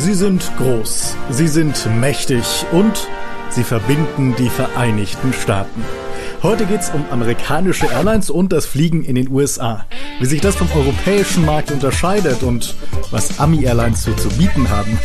[0.00, 3.06] Sie sind groß, sie sind mächtig und
[3.50, 5.84] sie verbinden die Vereinigten Staaten.
[6.42, 9.84] Heute geht's um amerikanische Airlines und das Fliegen in den USA.
[10.18, 12.76] Wie sich das vom europäischen Markt unterscheidet und
[13.10, 14.98] was Ami-Airlines so zu bieten haben.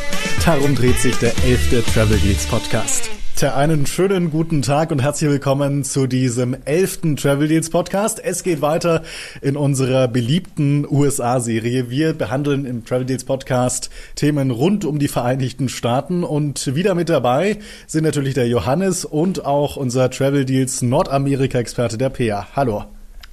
[0.45, 3.09] Darum dreht sich der elfte Travel Deals Podcast.
[3.36, 8.23] Tja, einen schönen guten Tag und herzlich willkommen zu diesem elften Travel Deals Podcast.
[8.23, 9.04] Es geht weiter
[9.41, 11.89] in unserer beliebten USA-Serie.
[11.89, 17.10] Wir behandeln im Travel Deals Podcast Themen rund um die Vereinigten Staaten und wieder mit
[17.10, 22.47] dabei sind natürlich der Johannes und auch unser Travel Deals Nordamerika-Experte, der Peer.
[22.55, 22.86] Hallo.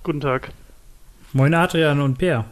[0.02, 0.50] Guten Tag.
[1.32, 2.46] Moin Adrian und Peer.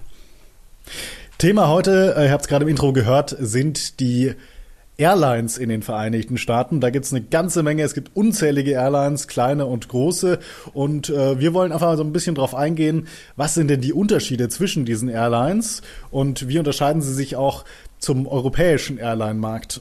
[1.38, 4.36] Thema heute, äh, ihr habt es gerade im Intro gehört, sind die
[5.00, 6.80] Airlines in den Vereinigten Staaten.
[6.80, 7.82] Da gibt es eine ganze Menge.
[7.82, 10.38] Es gibt unzählige Airlines, kleine und große.
[10.74, 13.94] Und äh, wir wollen einfach mal so ein bisschen drauf eingehen, was sind denn die
[13.94, 17.64] Unterschiede zwischen diesen Airlines und wie unterscheiden sie sich auch
[17.98, 19.80] zum europäischen Airline-Markt?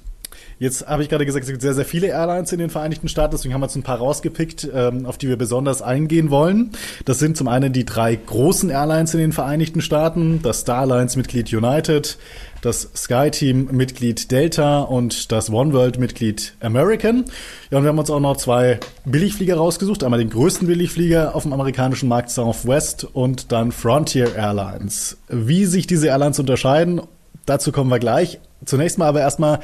[0.59, 3.31] Jetzt habe ich gerade gesagt, es gibt sehr, sehr viele Airlines in den Vereinigten Staaten,
[3.31, 6.72] deswegen haben wir uns ein paar rausgepickt, ähm, auf die wir besonders eingehen wollen.
[7.06, 12.17] Das sind zum einen die drei großen Airlines in den Vereinigten Staaten, das Starlines-Mitglied United,
[12.61, 17.23] das SkyTeam-Mitglied Delta und das OneWorld-Mitglied American.
[17.72, 20.03] Ja, und wir haben uns auch noch zwei Billigflieger rausgesucht.
[20.03, 25.17] Einmal den größten Billigflieger auf dem amerikanischen Markt Southwest und dann Frontier Airlines.
[25.30, 27.02] Wie sich diese Airlines unterscheiden,
[27.45, 28.39] dazu kommen wir gleich.
[28.66, 29.59] Zunächst mal aber erstmal,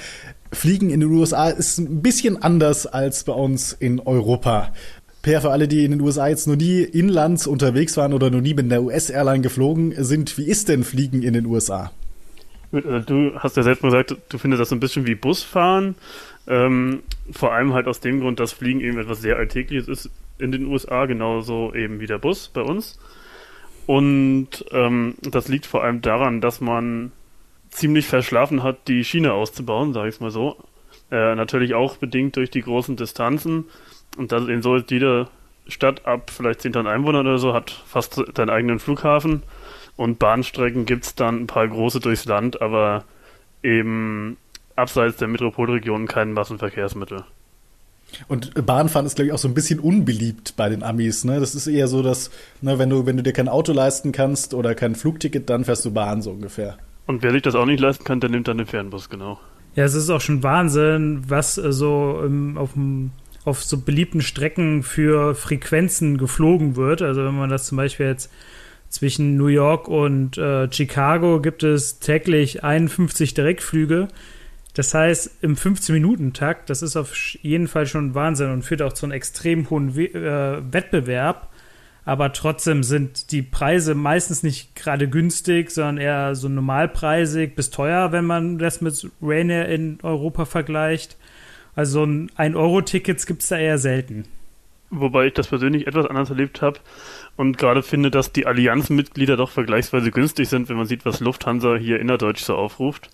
[0.52, 4.74] Fliegen in den USA ist ein bisschen anders als bei uns in Europa.
[5.22, 8.42] Per, für alle, die in den USA jetzt noch nie inlands unterwegs waren oder noch
[8.42, 11.92] nie mit einer US-Airline geflogen sind, wie ist denn Fliegen in den USA?
[12.72, 15.96] Äh, du hast ja selbst mal gesagt, du findest das ein bisschen wie Busfahren.
[16.48, 17.02] Ähm,
[17.32, 20.66] vor allem halt aus dem Grund, dass Fliegen eben etwas sehr Alltägliches ist in den
[20.66, 23.00] USA, genauso eben wie der Bus bei uns.
[23.88, 27.12] Und ähm, das liegt vor allem daran, dass man
[27.76, 30.58] ziemlich verschlafen hat, die Schiene auszubauen, sage ich es mal so.
[31.12, 33.66] Äh, natürlich auch bedingt durch die großen Distanzen.
[34.18, 35.28] Und das in so jede
[35.68, 39.44] Stadt ab vielleicht 10.000 Einwohnern oder so hat fast seinen eigenen Flughafen.
[39.98, 43.04] Und Bahnstrecken gibt es dann ein paar große durchs Land, aber
[43.64, 44.38] eben
[44.76, 47.24] abseits der Metropolregion kein Massenverkehrsmittel.
[48.28, 51.24] Und Bahnfahren ist, glaube ich, auch so ein bisschen unbeliebt bei den Amis.
[51.24, 51.40] Ne?
[51.40, 52.30] Das ist eher so, dass,
[52.62, 55.84] ne, wenn du, wenn du dir kein Auto leisten kannst oder kein Flugticket, dann fährst
[55.86, 56.78] du Bahn so ungefähr.
[57.08, 59.40] Und wer sich das auch nicht leisten kann, der nimmt dann den Fernbus, genau.
[59.76, 62.72] Ja, es ist auch schon Wahnsinn, was äh, so ähm, auf,
[63.44, 67.02] auf so beliebten Strecken für Frequenzen geflogen wird.
[67.02, 68.32] Also wenn man das zum Beispiel jetzt
[68.90, 74.08] zwischen New York und äh, Chicago gibt es täglich 51 Direktflüge.
[74.74, 79.06] Das heißt, im 15-Minuten-Takt, das ist auf jeden Fall schon Wahnsinn und führt auch zu
[79.06, 81.50] einem extrem hohen We äh, Wettbewerb.
[82.06, 88.12] Aber trotzdem sind die Preise meistens nicht gerade günstig, sondern eher so normalpreisig bis teuer,
[88.12, 91.18] wenn man das mit Rainier in Europa vergleicht.
[91.76, 94.26] Also ein 1-Euro-Tickets gibt es da eher selten.
[94.92, 96.80] Wobei ich das persönlich etwas anders erlebt habe
[97.38, 101.76] und gerade finde, dass die Allianzmitglieder doch vergleichsweise günstig sind, wenn man sieht, was Lufthansa
[101.76, 103.10] hier innerdeutsch so aufruft.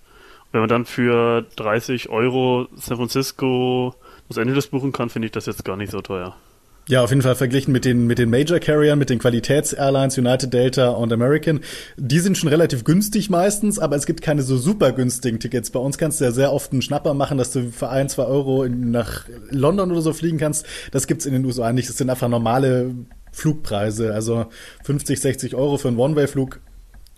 [0.51, 3.95] wenn man dann für 30 Euro San Francisco
[4.27, 6.35] Los Angeles buchen kann, finde ich das jetzt gar nicht so teuer.
[6.87, 10.51] Ja, auf jeden Fall verglichen mit den, mit den Major Carriern, mit den Qualitäts-Airlines, United
[10.51, 11.61] Delta und American.
[11.95, 15.69] Die sind schon relativ günstig meistens, aber es gibt keine so super günstigen Tickets.
[15.69, 18.23] Bei uns kannst du ja sehr oft einen Schnapper machen, dass du für ein, zwei
[18.23, 20.65] Euro in, nach London oder so fliegen kannst.
[20.91, 21.87] Das gibt's in den USA nicht.
[21.87, 22.95] Das sind einfach normale
[23.31, 24.13] Flugpreise.
[24.13, 24.47] Also
[24.83, 26.59] 50, 60 Euro für einen One-Way-Flug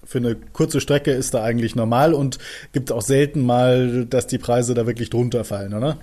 [0.06, 2.38] für eine kurze Strecke ist da eigentlich normal und
[2.74, 5.98] gibt auch selten mal, dass die Preise da wirklich drunter fallen, oder?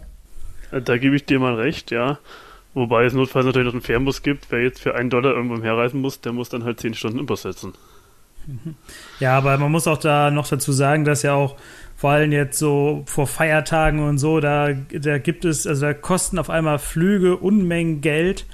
[0.71, 2.19] Da gebe ich dir mal recht, ja.
[2.75, 4.47] Wobei es notfalls natürlich noch einen Fernbus gibt.
[4.51, 7.73] Wer jetzt für einen Dollar irgendwo herreisen muss, der muss dann halt zehn Stunden übersetzen.
[9.19, 11.57] Ja, aber man muss auch da noch dazu sagen, dass ja auch
[11.97, 16.39] vor allem jetzt so vor Feiertagen und so, da, da gibt es, also da kosten
[16.39, 18.47] auf einmal Flüge Unmengen Geld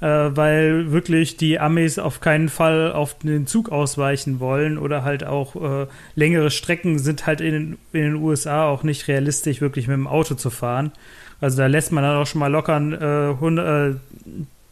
[0.00, 5.24] äh, weil wirklich die Amis auf keinen Fall auf den Zug ausweichen wollen oder halt
[5.24, 9.94] auch äh, längere Strecken sind halt in in den, USA auch nicht realistisch, wirklich mit
[9.94, 10.92] dem Auto zu fahren.
[11.40, 13.98] Also da lässt man dann auch schon mal lockern äh, 100, äh,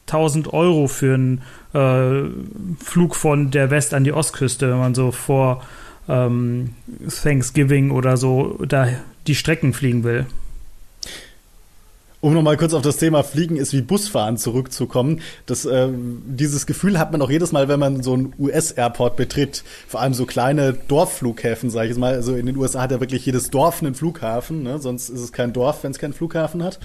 [0.07, 2.29] 1000 Euro für einen äh,
[2.83, 5.63] Flug von der West an die Ostküste, wenn man so vor
[6.09, 6.71] ähm,
[7.23, 8.89] Thanksgiving oder so da
[9.27, 10.27] die Strecken fliegen will.
[12.25, 15.21] Um nochmal kurz auf das Thema Fliegen ist wie Busfahren zurückzukommen.
[15.45, 19.63] Das, äh, dieses Gefühl hat man auch jedes Mal, wenn man so einen US-Airport betritt.
[19.87, 22.15] Vor allem so kleine Dorfflughäfen, sage ich jetzt mal.
[22.15, 24.63] Also in den USA hat ja wirklich jedes Dorf einen Flughafen.
[24.63, 24.79] Ne?
[24.79, 26.81] Sonst ist es kein Dorf, wenn es keinen Flughafen hat.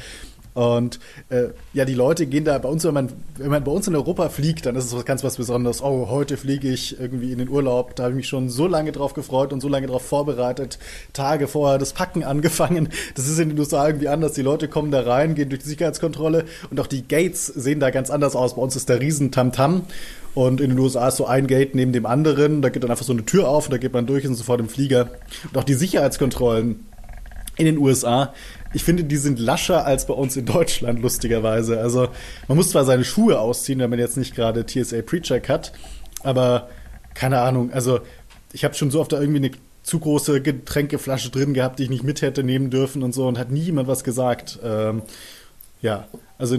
[0.53, 0.99] Und
[1.29, 3.95] äh, ja, die Leute gehen da bei uns, wenn man, wenn man bei uns in
[3.95, 5.81] Europa fliegt, dann ist es was ganz was Besonderes.
[5.81, 7.95] Oh, heute fliege ich irgendwie in den Urlaub.
[7.95, 10.79] Da habe ich mich schon so lange drauf gefreut und so lange drauf vorbereitet.
[11.13, 12.89] Tage vorher das Packen angefangen.
[13.15, 14.33] Das ist in den USA irgendwie anders.
[14.33, 17.89] Die Leute kommen da rein, gehen durch die Sicherheitskontrolle und auch die Gates sehen da
[17.89, 18.55] ganz anders aus.
[18.55, 19.77] Bei uns ist der riesen Tamtam.
[19.77, 19.81] -Tam.
[20.35, 22.61] Und in den USA ist so ein Gate neben dem anderen.
[22.61, 24.59] Da geht dann einfach so eine Tür auf und da geht man durch und sofort
[24.59, 25.09] im Flieger.
[25.49, 26.85] Und auch die Sicherheitskontrollen
[27.57, 28.33] in den USA
[28.73, 31.79] ich finde, die sind lascher als bei uns in Deutschland, lustigerweise.
[31.79, 32.09] Also
[32.47, 35.73] man muss zwar seine Schuhe ausziehen, wenn man jetzt nicht gerade TSA Pre-Check hat,
[36.23, 36.69] aber
[37.13, 37.99] keine Ahnung, also
[38.53, 39.51] ich habe schon so oft da irgendwie eine
[39.83, 43.39] zu große Getränkeflasche drin gehabt, die ich nicht mit hätte nehmen dürfen und so und
[43.39, 44.59] hat nie jemand was gesagt.
[44.63, 45.01] Ähm,
[45.81, 46.07] ja,
[46.37, 46.57] also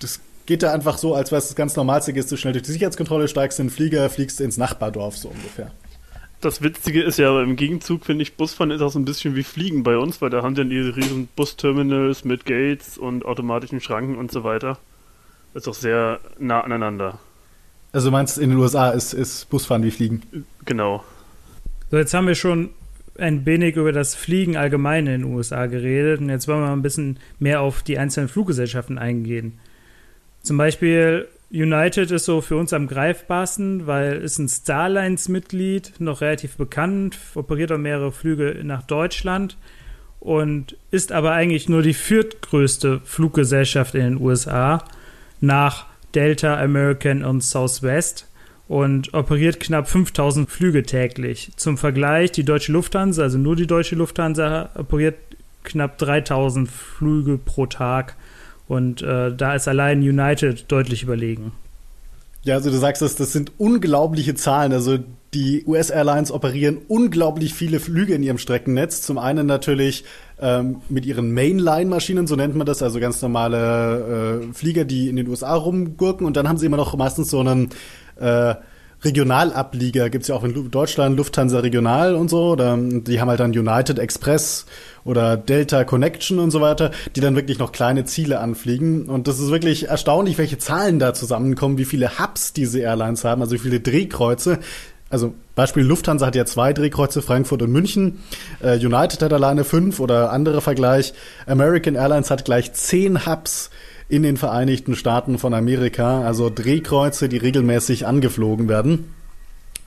[0.00, 2.64] das geht da einfach so, als wäre es das ganz Normalste, gehst du schnell durch
[2.64, 5.70] die Sicherheitskontrolle, steigst in den Flieger, fliegst ins Nachbardorf so ungefähr
[6.42, 9.44] das Witzige ist ja, im Gegenzug finde ich, Busfahren ist auch so ein bisschen wie
[9.44, 13.80] Fliegen bei uns, weil da haben sie dann ihre riesen Busterminals mit Gates und automatischen
[13.80, 14.78] Schranken und so weiter.
[15.54, 17.18] Das ist auch sehr nah aneinander.
[17.92, 20.46] Also du meinst, in den USA ist, ist Busfahren wie Fliegen?
[20.64, 21.04] Genau.
[21.90, 22.70] So, jetzt haben wir schon
[23.18, 26.72] ein wenig über das Fliegen allgemein in den USA geredet und jetzt wollen wir mal
[26.72, 29.58] ein bisschen mehr auf die einzelnen Fluggesellschaften eingehen.
[30.42, 36.56] Zum Beispiel United ist so für uns am greifbarsten, weil ist ein Starlines-Mitglied, noch relativ
[36.56, 39.58] bekannt, operiert auch mehrere Flüge nach Deutschland
[40.18, 44.82] und ist aber eigentlich nur die viertgrößte Fluggesellschaft in den USA
[45.40, 48.28] nach Delta, American und Southwest
[48.66, 51.50] und operiert knapp 5000 Flüge täglich.
[51.56, 55.16] Zum Vergleich, die deutsche Lufthansa, also nur die deutsche Lufthansa, operiert
[55.64, 58.16] knapp 3000 Flüge pro Tag
[58.68, 61.52] und äh, da ist allein United deutlich überlegen.
[62.44, 64.72] Ja, also du sagst das, das sind unglaubliche Zahlen.
[64.72, 64.98] Also
[65.32, 69.02] die US-Airlines operieren unglaublich viele Flüge in ihrem Streckennetz.
[69.02, 70.04] Zum einen natürlich
[70.40, 75.16] ähm, mit ihren Mainline-Maschinen, so nennt man das, also ganz normale äh, Flieger, die in
[75.16, 76.26] den USA rumgurken.
[76.26, 77.70] Und dann haben sie immer noch meistens so einen
[78.16, 78.54] äh,
[79.04, 82.50] Regionalablieger gibt es ja auch in Deutschland, Lufthansa Regional und so.
[82.50, 84.66] Oder, die haben halt dann United Express
[85.04, 89.08] oder Delta Connection und so weiter, die dann wirklich noch kleine Ziele anfliegen.
[89.08, 93.42] Und das ist wirklich erstaunlich, welche Zahlen da zusammenkommen, wie viele Hubs diese Airlines haben,
[93.42, 94.58] also wie viele Drehkreuze.
[95.10, 98.20] Also Beispiel Lufthansa hat ja zwei Drehkreuze, Frankfurt und München.
[98.62, 101.12] Äh, United hat alleine fünf oder andere Vergleich.
[101.46, 103.68] American Airlines hat gleich zehn Hubs
[104.08, 109.14] in den Vereinigten Staaten von Amerika, also Drehkreuze, die regelmäßig angeflogen werden.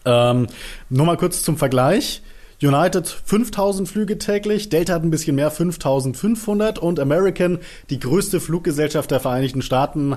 [0.05, 0.47] Ähm,
[0.89, 2.21] nur mal kurz zum Vergleich.
[2.61, 7.59] United 5000 Flüge täglich, Delta hat ein bisschen mehr, 5500 und American,
[7.89, 10.15] die größte Fluggesellschaft der Vereinigten Staaten,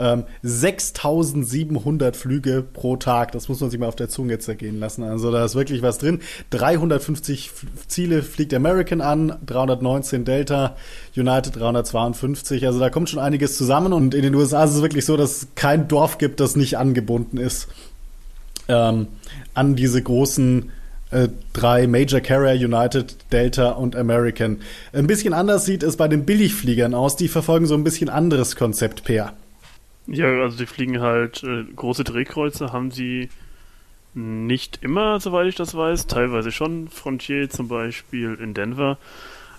[0.00, 3.30] ähm, 6700 Flüge pro Tag.
[3.30, 5.04] Das muss man sich mal auf der Zunge zergehen lassen.
[5.04, 6.20] Also da ist wirklich was drin.
[6.50, 7.52] 350
[7.86, 10.74] Ziele fliegt American an, 319 Delta,
[11.16, 12.66] United 352.
[12.66, 13.92] Also da kommt schon einiges zusammen.
[13.92, 16.78] Und in den USA ist es wirklich so, dass es kein Dorf gibt, das nicht
[16.78, 17.68] angebunden ist
[18.70, 19.08] ähm,
[19.54, 20.70] an diese großen
[21.10, 24.60] äh, drei Major Carrier, United, Delta und American.
[24.92, 27.16] Ein bisschen anders sieht es bei den Billigfliegern aus.
[27.16, 29.32] Die verfolgen so ein bisschen anderes Konzept, Per.
[30.10, 33.28] Ja, also die fliegen halt äh, große Drehkreuze, haben sie
[34.12, 36.88] nicht immer, soweit ich das weiß, teilweise schon.
[36.88, 38.98] Frontier zum Beispiel in Denver.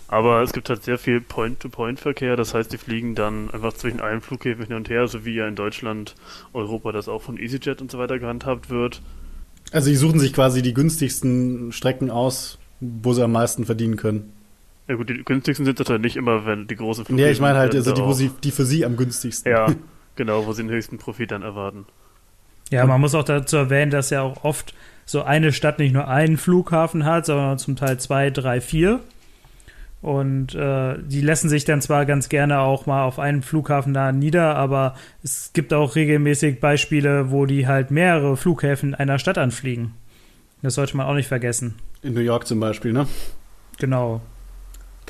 [0.09, 4.19] Aber es gibt halt sehr viel Point-to-Point-Verkehr, das heißt, die fliegen dann einfach zwischen allen
[4.19, 6.15] Flughäfen hin und her, so wie ja in Deutschland,
[6.51, 9.01] Europa das auch von EasyJet und so weiter gehandhabt wird.
[9.71, 14.33] Also die suchen sich quasi die günstigsten Strecken aus, wo sie am meisten verdienen können.
[14.89, 17.25] Ja gut, die günstigsten sind natürlich nicht immer, wenn die großen Flughäfen...
[17.25, 19.49] Ja, ich meine halt, also die, wo sie, die für sie am günstigsten.
[19.49, 19.67] Ja,
[20.15, 21.85] Genau, wo sie den höchsten Profit dann erwarten.
[22.69, 24.73] Ja, man muss auch dazu erwähnen, dass ja auch oft
[25.05, 29.01] so eine Stadt nicht nur einen Flughafen hat, sondern zum Teil zwei, drei, vier.
[30.01, 34.11] Und äh, die lassen sich dann zwar ganz gerne auch mal auf einen Flughafen da
[34.11, 39.93] nieder, aber es gibt auch regelmäßig Beispiele, wo die halt mehrere Flughäfen einer Stadt anfliegen.
[40.61, 41.75] Das sollte man auch nicht vergessen.
[42.01, 43.07] In New York zum Beispiel, ne?
[43.79, 44.21] Genau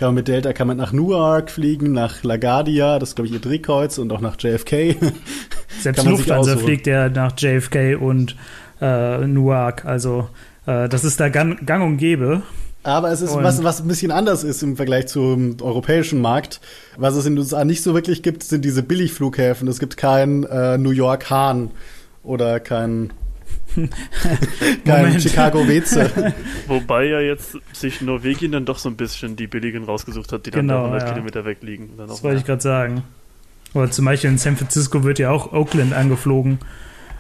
[0.02, 3.34] kann man mit Delta kann man nach Newark fliegen, nach LaGuardia, das ist glaube ich
[3.36, 4.96] ihr Drehkreuz und auch nach JFK.
[5.80, 8.36] Selbst Lufthansa fliegt ja nach JFK und
[8.82, 10.28] äh, Newark, also
[10.66, 12.42] äh, das ist da gang, gang und gäbe.
[12.82, 16.62] Aber es ist was, was ein bisschen anders ist im Vergleich zum europäischen Markt.
[16.98, 19.68] Was es in den USA nicht so wirklich gibt, sind diese Billigflughäfen.
[19.68, 21.70] Es gibt kein äh, New York Hahn
[22.24, 23.14] oder kein
[24.86, 26.34] Kein Chicago Weze.
[26.68, 30.52] Wobei ja jetzt sich Norwegien dann doch so ein bisschen die billigen rausgesucht hat, die
[30.52, 31.10] dann genau, 100 ja.
[31.14, 31.92] Kilometer weg liegen.
[31.98, 33.04] das wollte ich gerade sagen.
[33.74, 36.60] Oder zum Beispiel in San Francisco wird ja auch Oakland angeflogen.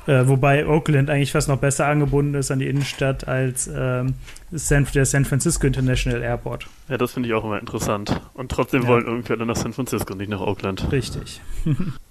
[0.07, 4.15] Äh, wobei Oakland eigentlich fast noch besser angebunden ist an die Innenstadt als ähm,
[4.51, 6.67] San, der San Francisco International Airport.
[6.89, 8.19] Ja, das finde ich auch immer interessant.
[8.33, 8.88] Und trotzdem ja.
[8.88, 10.91] wollen irgendwie alle nach San Francisco, nicht nach Oakland.
[10.91, 11.41] Richtig.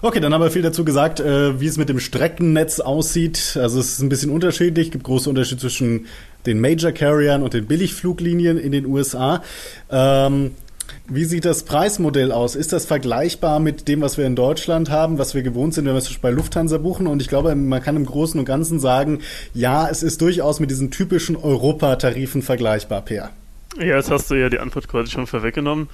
[0.00, 3.58] Okay, dann haben wir viel dazu gesagt, äh, wie es mit dem Streckennetz aussieht.
[3.60, 6.06] Also es ist ein bisschen unterschiedlich, es gibt große Unterschiede zwischen
[6.46, 9.42] den Major Carriern und den Billigfluglinien in den USA.
[9.90, 10.52] Ähm,
[11.10, 12.54] wie sieht das Preismodell aus?
[12.54, 15.94] Ist das vergleichbar mit dem, was wir in Deutschland haben, was wir gewohnt sind, wenn
[15.94, 17.06] wir es bei Lufthansa buchen?
[17.06, 19.20] Und ich glaube, man kann im Großen und Ganzen sagen,
[19.54, 23.30] ja, es ist durchaus mit diesen typischen Europatarifen vergleichbar, Per.
[23.78, 25.88] Ja, jetzt hast du ja die Antwort quasi schon vorweggenommen.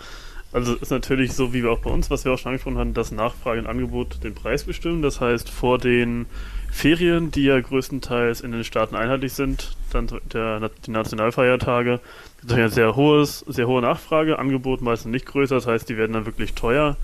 [0.55, 2.95] Also ist natürlich so wie wir auch bei uns, was wir auch schon angesprochen haben,
[2.95, 5.03] dass Nachfrage und Angebot den Preis bestimmen.
[5.03, 6.27] Das heißt, vor den
[6.71, 11.99] Ferien, die ja größtenteils in den Staaten einheitlich sind, dann der, die Nationalfeiertage,
[12.39, 15.97] gibt es eine sehr hohes, sehr hohe Nachfrage, Angebot meistens nicht größer, das heißt, die
[15.97, 16.97] werden dann wirklich teuer.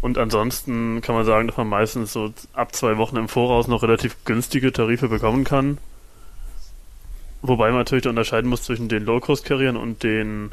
[0.00, 3.82] Und ansonsten kann man sagen, dass man meistens so ab zwei Wochen im Voraus noch
[3.82, 5.78] relativ günstige Tarife bekommen kann.
[7.42, 10.52] Wobei man natürlich unterscheiden muss zwischen den Low-Cost-Carriern und den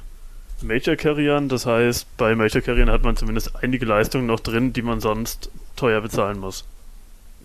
[0.65, 1.49] Major Carriern.
[1.49, 5.49] Das heißt, bei Major Carriern hat man zumindest einige Leistungen noch drin, die man sonst
[5.75, 6.65] teuer bezahlen muss.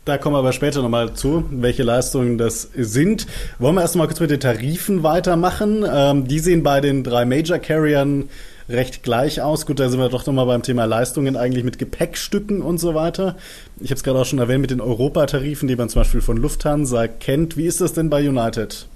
[0.07, 3.27] Da kommen wir aber später nochmal zu, welche Leistungen das sind.
[3.59, 5.85] Wollen wir erst mal kurz mit den Tarifen weitermachen?
[5.89, 8.31] Ähm, die sehen bei den drei Major Carriern
[8.71, 9.67] recht gleich aus.
[9.67, 13.37] Gut, da sind wir doch nochmal beim Thema Leistungen eigentlich mit Gepäckstücken und so weiter.
[13.79, 16.39] Ich habe es gerade auch schon erwähnt mit den Europatarifen, die man zum Beispiel von
[16.39, 17.57] Lufthansa kennt.
[17.59, 18.87] Wie ist das denn bei United?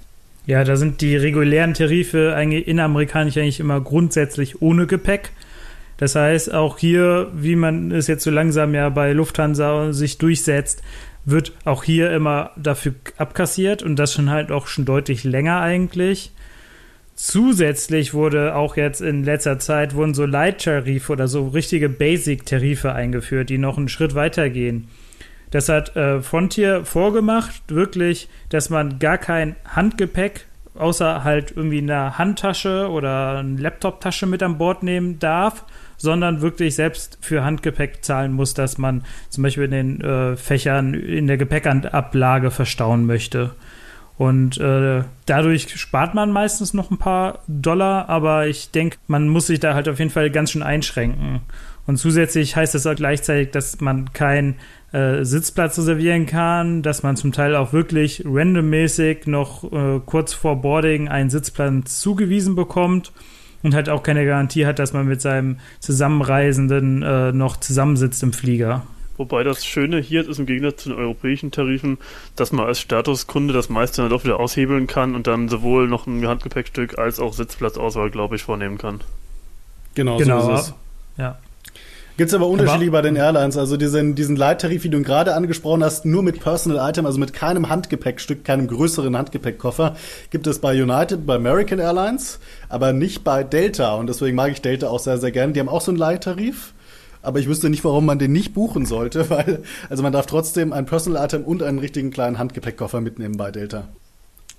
[0.47, 5.31] Ja, da sind die regulären Tarife eigentlich inneramerikanisch eigentlich immer grundsätzlich ohne Gepäck.
[5.97, 10.83] Das heißt, auch hier, wie man es jetzt so langsam ja bei Lufthansa sich durchsetzt,
[11.23, 16.31] wird auch hier immer dafür abkassiert und das schon halt auch schon deutlich länger eigentlich.
[17.15, 23.49] Zusätzlich wurde auch jetzt in letzter Zeit wurden so Light-Tarife oder so richtige Basic-Tarife eingeführt,
[23.49, 24.89] die noch einen Schritt weiter gehen.
[25.51, 30.47] Das hat äh, Frontier vorgemacht, wirklich, dass man gar kein Handgepäck
[30.77, 35.63] außer halt irgendwie eine Handtasche oder eine Laptoptasche mit an Bord nehmen darf,
[35.97, 40.93] sondern wirklich selbst für Handgepäck zahlen muss, dass man zum Beispiel in den äh, Fächern
[40.93, 43.55] in der Gepäckablage verstauen möchte.
[44.17, 49.47] Und äh, dadurch spart man meistens noch ein paar Dollar, aber ich denke, man muss
[49.47, 51.41] sich da halt auf jeden Fall ganz schön einschränken.
[51.85, 54.55] Und zusätzlich heißt das auch gleichzeitig, dass man kein
[54.95, 60.61] äh, Sitzplatz reservieren kann, dass man zum Teil auch wirklich randommäßig noch äh, kurz vor
[60.61, 63.11] Boarding einen Sitzplatz zugewiesen bekommt
[63.61, 68.31] und halt auch keine Garantie hat, dass man mit seinem Zusammenreisenden äh, noch zusammensitzt im
[68.31, 68.83] Flieger.
[69.17, 71.97] Wobei das Schöne hier ist im Gegensatz zu den europäischen Tarifen,
[72.35, 76.07] dass man als Statuskunde das meiste dann doch wieder aushebeln kann und dann sowohl noch
[76.07, 79.01] ein Handgepäckstück als auch Sitzplatzauswahl, glaube ich, vornehmen kann.
[79.93, 80.73] Genau, genau so ist es.
[81.17, 81.37] Ja.
[82.17, 83.57] Gibt es aber Unterschiede bei den Airlines?
[83.57, 87.19] Also diesen, diesen Leittarif, wie du ihn gerade angesprochen hast, nur mit Personal Item, also
[87.19, 89.97] mit keinem Handgepäckstück, keinem größeren Handgepäckkoffer,
[90.29, 93.95] gibt es bei United, bei American Airlines, aber nicht bei Delta.
[93.95, 95.51] Und deswegen mag ich Delta auch sehr, sehr gerne.
[95.51, 96.73] Die haben auch so einen Leittarif.
[97.21, 100.71] Aber ich wüsste nicht, warum man den nicht buchen sollte, weil, also man darf trotzdem
[100.71, 103.89] ein Personal Item und einen richtigen kleinen Handgepäckkoffer mitnehmen bei Delta.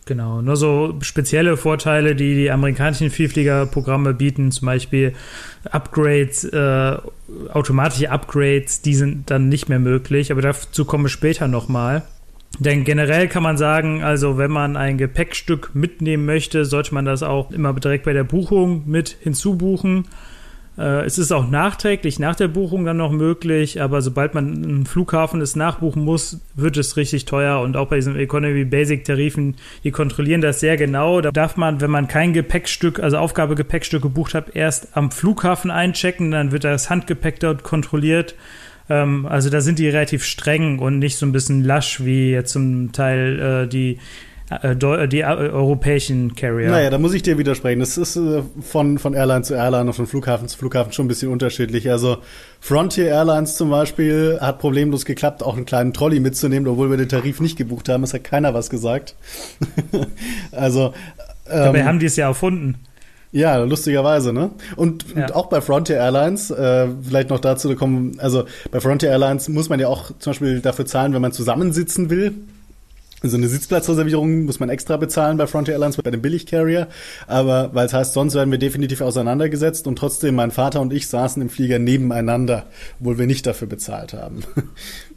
[0.06, 5.14] Genau, nur so spezielle Vorteile, die die amerikanischen Vielfliegerprogramme bieten, zum Beispiel
[5.68, 6.96] Upgrades, äh,
[7.52, 12.02] automatische Upgrades, die sind dann nicht mehr möglich, aber dazu kommen wir später nochmal.
[12.60, 17.24] Denn generell kann man sagen, also wenn man ein Gepäckstück mitnehmen möchte, sollte man das
[17.24, 20.06] auch immer direkt bei der Buchung mit hinzubuchen.
[20.78, 24.86] Äh, es ist auch nachträglich nach der Buchung dann noch möglich, aber sobald man im
[24.86, 29.56] Flughafen es nachbuchen muss, wird es richtig teuer und auch bei diesen Economy Basic Tarifen,
[29.84, 31.20] die kontrollieren das sehr genau.
[31.20, 36.30] Da darf man, wenn man kein Gepäckstück, also Aufgabegepäckstück gebucht hat, erst am Flughafen einchecken,
[36.30, 38.34] dann wird das Handgepäck dort kontrolliert.
[38.88, 42.52] Ähm, also da sind die relativ streng und nicht so ein bisschen lasch wie jetzt
[42.52, 43.98] zum Teil äh, die
[44.48, 46.70] die äh, europäischen Carrier.
[46.70, 47.80] Naja, da muss ich dir widersprechen.
[47.80, 48.18] Das ist
[48.60, 51.90] von, von Airline zu Airline und von Flughafen zu Flughafen schon ein bisschen unterschiedlich.
[51.90, 52.18] Also
[52.60, 57.08] Frontier Airlines zum Beispiel hat problemlos geklappt, auch einen kleinen Trolley mitzunehmen, obwohl wir den
[57.08, 58.04] Tarif nicht gebucht haben.
[58.04, 59.16] Es hat keiner was gesagt.
[60.52, 60.94] also
[61.48, 62.76] ähm, Dabei haben die es ja erfunden.
[63.32, 64.50] Ja, lustigerweise, ne?
[64.76, 65.24] Und, ja.
[65.24, 69.68] und auch bei Frontier Airlines, äh, vielleicht noch dazu kommen, also bei Frontier Airlines muss
[69.68, 72.34] man ja auch zum Beispiel dafür zahlen, wenn man zusammensitzen will.
[73.22, 76.88] So eine Sitzplatzreservierung muss man extra bezahlen bei Frontier Airlines, bei dem Billigcarrier.
[77.26, 81.08] Aber weil es heißt, sonst werden wir definitiv auseinandergesetzt und trotzdem mein Vater und ich
[81.08, 82.66] saßen im Flieger nebeneinander,
[83.00, 84.42] obwohl wir nicht dafür bezahlt haben.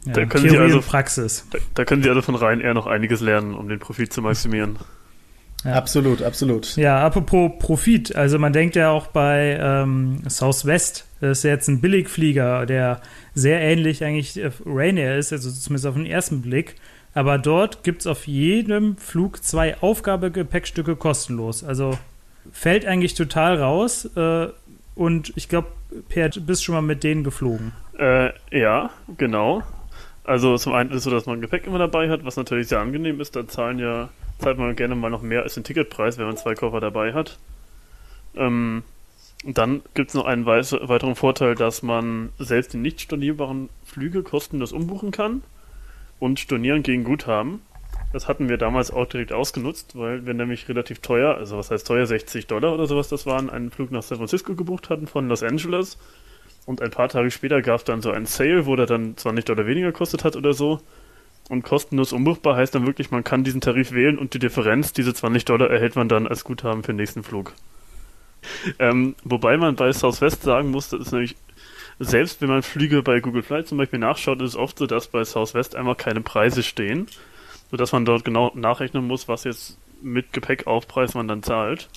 [0.06, 1.44] Ja, da können Theorie Sie also Praxis.
[1.50, 4.78] Da, da, können Sie also von Ryanair noch einiges lernen, um den Profit zu maximieren.
[5.62, 5.74] Ja.
[5.74, 6.76] Absolut, absolut.
[6.76, 11.82] Ja, apropos Profit, also man denkt ja auch bei ähm, Southwest Das ist jetzt ein
[11.82, 13.02] Billigflieger, der
[13.34, 16.76] sehr ähnlich eigentlich äh, Rainier ist, also zumindest auf den ersten Blick.
[17.14, 21.64] Aber dort gibt es auf jedem Flug zwei Aufgabegepäckstücke kostenlos.
[21.64, 21.98] Also
[22.52, 24.04] fällt eigentlich total raus.
[24.16, 24.48] Äh,
[24.94, 25.68] und ich glaube,
[26.08, 27.72] Per, du bist schon mal mit denen geflogen.
[27.98, 29.62] Äh, ja, genau.
[30.22, 32.78] Also zum einen ist es so, dass man Gepäck immer dabei hat, was natürlich sehr
[32.78, 33.34] angenehm ist.
[33.34, 36.54] Da zahlen ja, zahlt man gerne mal noch mehr als den Ticketpreis, wenn man zwei
[36.54, 37.38] Koffer dabei hat.
[38.36, 38.84] Ähm,
[39.42, 44.72] dann gibt es noch einen weiteren Vorteil, dass man selbst die nicht stornierbaren Flüge kostenlos
[44.72, 45.42] umbuchen kann
[46.20, 47.62] und stornieren gegen Guthaben.
[48.12, 51.86] Das hatten wir damals auch direkt ausgenutzt, weil wir nämlich relativ teuer, also was heißt
[51.86, 55.28] teuer, 60 Dollar oder sowas das waren, einen Flug nach San Francisco gebucht hatten von
[55.28, 55.98] Los Angeles.
[56.66, 59.44] Und ein paar Tage später gab es dann so einen Sale, wo der dann 20
[59.44, 60.80] Dollar weniger kostet hat oder so.
[61.48, 65.14] Und kostenlos umbuchbar heißt dann wirklich, man kann diesen Tarif wählen und die Differenz, diese
[65.14, 67.54] 20 Dollar, erhält man dann als Guthaben für den nächsten Flug.
[68.78, 71.36] Ähm, wobei man bei Southwest sagen muss, das ist nämlich,
[72.02, 75.08] selbst wenn man Flüge bei Google Flight zum Beispiel nachschaut, ist es oft so, dass
[75.08, 77.06] bei Southwest einfach keine Preise stehen,
[77.70, 81.90] sodass man dort genau nachrechnen muss, was jetzt mit Gepäckaufpreis man dann zahlt.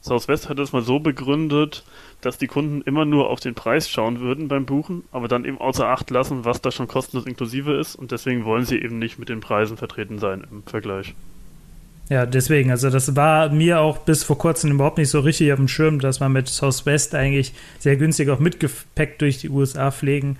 [0.00, 1.84] Southwest hat das mal so begründet,
[2.22, 5.58] dass die Kunden immer nur auf den Preis schauen würden beim Buchen, aber dann eben
[5.58, 9.20] außer Acht lassen, was da schon kostenlos inklusive ist und deswegen wollen sie eben nicht
[9.20, 11.14] mit den Preisen vertreten sein im Vergleich.
[12.10, 15.58] Ja, deswegen, also das war mir auch bis vor kurzem überhaupt nicht so richtig auf
[15.58, 19.92] dem Schirm, dass man mit Southwest eigentlich sehr günstig auch mit Gepäck durch die USA
[19.92, 20.36] pflegen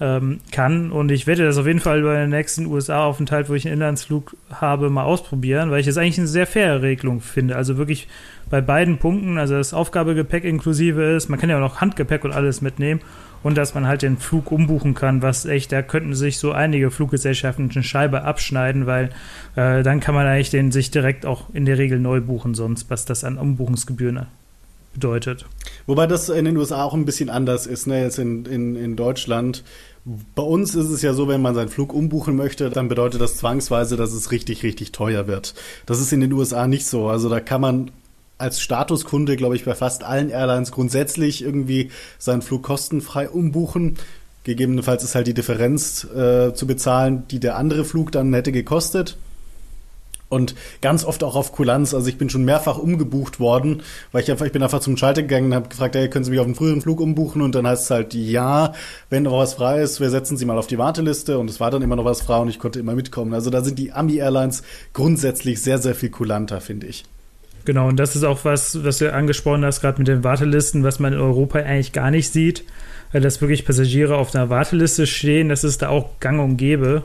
[0.00, 0.92] ähm, kann.
[0.92, 4.36] Und ich werde das auf jeden Fall bei den nächsten USA-Aufenthalt, wo ich einen Inlandsflug
[4.52, 7.56] habe, mal ausprobieren, weil ich das eigentlich eine sehr faire Regelung finde.
[7.56, 8.06] Also wirklich
[8.48, 12.32] bei beiden Punkten, also das Aufgabegepäck inklusive ist, man kann ja auch noch Handgepäck und
[12.32, 13.00] alles mitnehmen
[13.42, 16.90] und dass man halt den Flug umbuchen kann, was echt, da könnten sich so einige
[16.90, 19.10] Fluggesellschaften eine Scheibe abschneiden, weil
[19.56, 22.90] äh, dann kann man eigentlich den sich direkt auch in der Regel neu buchen, sonst
[22.90, 24.26] was das an Umbuchungsgebühren
[24.94, 25.46] bedeutet.
[25.86, 28.96] Wobei das in den USA auch ein bisschen anders ist, ne, jetzt in, in, in
[28.96, 29.62] Deutschland.
[30.34, 33.36] Bei uns ist es ja so, wenn man seinen Flug umbuchen möchte, dann bedeutet das
[33.36, 35.54] zwangsweise, dass es richtig, richtig teuer wird.
[35.86, 37.08] Das ist in den USA nicht so.
[37.08, 37.90] Also da kann man
[38.38, 43.98] als Statuskunde, glaube ich, bei fast allen Airlines grundsätzlich irgendwie seinen Flug kostenfrei umbuchen.
[44.44, 49.18] Gegebenenfalls ist halt die Differenz äh, zu bezahlen, die der andere Flug dann hätte gekostet.
[50.30, 51.94] Und ganz oft auch auf Kulanz.
[51.94, 55.22] Also ich bin schon mehrfach umgebucht worden, weil ich einfach, ich bin einfach zum Schalter
[55.22, 57.40] gegangen und habe gefragt, hey, können Sie mich auf einen früheren Flug umbuchen?
[57.40, 58.74] Und dann heißt es halt, ja,
[59.08, 61.38] wenn noch was frei ist, wir setzen Sie mal auf die Warteliste.
[61.38, 63.32] Und es war dann immer noch was frei und ich konnte immer mitkommen.
[63.32, 67.04] Also da sind die Ami-Airlines grundsätzlich sehr, sehr viel kulanter, finde ich.
[67.68, 71.00] Genau, und das ist auch was, was du angesprochen hast, gerade mit den Wartelisten, was
[71.00, 72.64] man in Europa eigentlich gar nicht sieht,
[73.12, 77.02] dass wirklich Passagiere auf einer Warteliste stehen, das ist da auch gang und gäbe.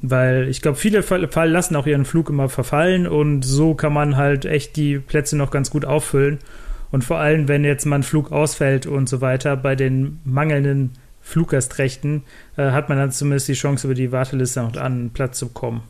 [0.00, 1.04] Weil ich glaube, viele
[1.44, 5.50] lassen auch ihren Flug immer verfallen und so kann man halt echt die Plätze noch
[5.50, 6.38] ganz gut auffüllen.
[6.90, 10.92] Und vor allem, wenn jetzt mal ein Flug ausfällt und so weiter, bei den mangelnden
[11.20, 12.22] Fluggastrechten,
[12.56, 15.50] äh, hat man dann zumindest die Chance, über die Warteliste noch an einen Platz zu
[15.50, 15.82] kommen.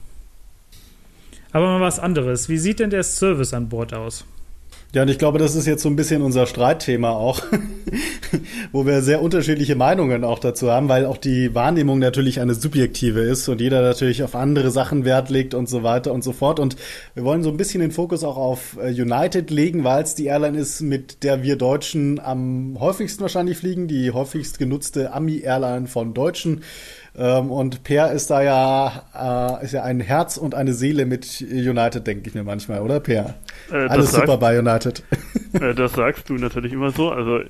[1.52, 2.48] Aber mal was anderes.
[2.48, 4.24] Wie sieht denn der Service an Bord aus?
[4.94, 7.42] Ja, und ich glaube, das ist jetzt so ein bisschen unser Streitthema auch,
[8.72, 13.20] wo wir sehr unterschiedliche Meinungen auch dazu haben, weil auch die Wahrnehmung natürlich eine subjektive
[13.20, 16.58] ist und jeder natürlich auf andere Sachen Wert legt und so weiter und so fort.
[16.58, 16.76] Und
[17.12, 20.24] wir wollen so ein bisschen den Fokus auch auf äh, United legen, weil es die
[20.24, 26.14] Airline ist, mit der wir Deutschen am häufigsten wahrscheinlich fliegen, die häufigst genutzte Ami-Airline von
[26.14, 26.62] Deutschen.
[27.18, 31.40] Ähm, und Per ist da ja, äh, ist ja ein Herz und eine Seele mit
[31.40, 33.34] United, denke ich mir manchmal, oder Per?
[33.72, 35.02] Äh, Alles super bei United.
[35.54, 37.10] Äh, das sagst du natürlich immer so.
[37.10, 37.40] Also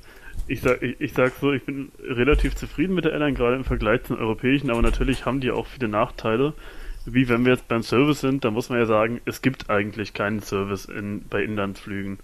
[0.47, 3.65] ich sag, ich, ich sag so, ich bin relativ zufrieden mit der Airline, gerade im
[3.65, 6.53] Vergleich zu den europäischen, aber natürlich haben die auch viele Nachteile.
[7.05, 10.13] Wie wenn wir jetzt beim Service sind, da muss man ja sagen, es gibt eigentlich
[10.13, 12.19] keinen Service in, bei Inlandsflügen.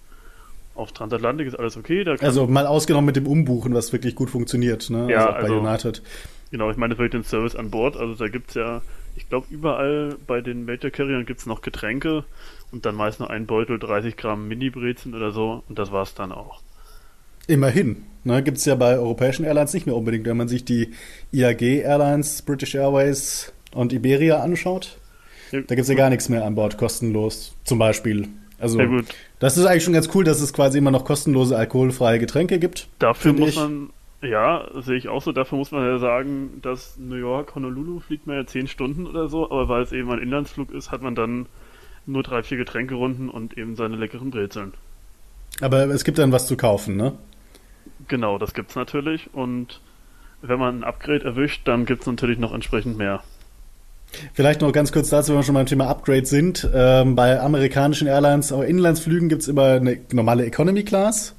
[0.75, 2.05] Auf Transatlantik ist alles okay.
[2.21, 5.11] also mal ausgenommen mit dem Umbuchen, was wirklich gut funktioniert, ne?
[5.11, 6.01] Ja, also bei also, United.
[6.55, 7.97] Genau, ich meine wirklich den Service an Bord.
[7.97, 8.81] Also da gibt es ja,
[9.17, 12.23] ich glaube, überall bei den Major Carriern gibt es noch Getränke
[12.71, 16.31] und dann meist noch ein Beutel 30 Gramm Mini-Brezen oder so und das war's dann
[16.31, 16.61] auch.
[17.47, 18.05] Immerhin.
[18.23, 20.25] Ne, gibt es ja bei europäischen Airlines nicht mehr unbedingt.
[20.25, 20.93] Wenn man sich die
[21.33, 24.97] IAG Airlines, British Airways und Iberia anschaut,
[25.51, 28.29] ja, da gibt es ja gar nichts mehr an Bord kostenlos, zum Beispiel.
[28.59, 28.79] Also,
[29.39, 32.87] das ist eigentlich schon ganz cool, dass es quasi immer noch kostenlose alkoholfreie Getränke gibt.
[32.99, 33.55] Dafür muss ich.
[33.57, 33.89] man
[34.25, 35.31] ja, sehe ich auch so.
[35.31, 39.27] Dafür muss man ja sagen, dass New York, Honolulu fliegt man ja 10 Stunden oder
[39.27, 41.47] so, aber weil es eben ein Inlandsflug ist, hat man dann
[42.05, 44.73] nur drei, vier Getränkerunden und eben seine leckeren Brezeln.
[45.61, 47.13] Aber es gibt dann was zu kaufen, ne?
[48.07, 49.33] Genau, das gibt's natürlich.
[49.33, 49.81] Und
[50.41, 53.23] wenn man ein Upgrade erwischt, dann gibt's natürlich noch entsprechend mehr.
[54.33, 56.69] Vielleicht noch ganz kurz dazu, wenn wir schon beim Thema Upgrade sind.
[56.73, 61.33] Ähm, bei amerikanischen Airlines, auch Inlandsflügen, gibt's immer eine normale Economy Class.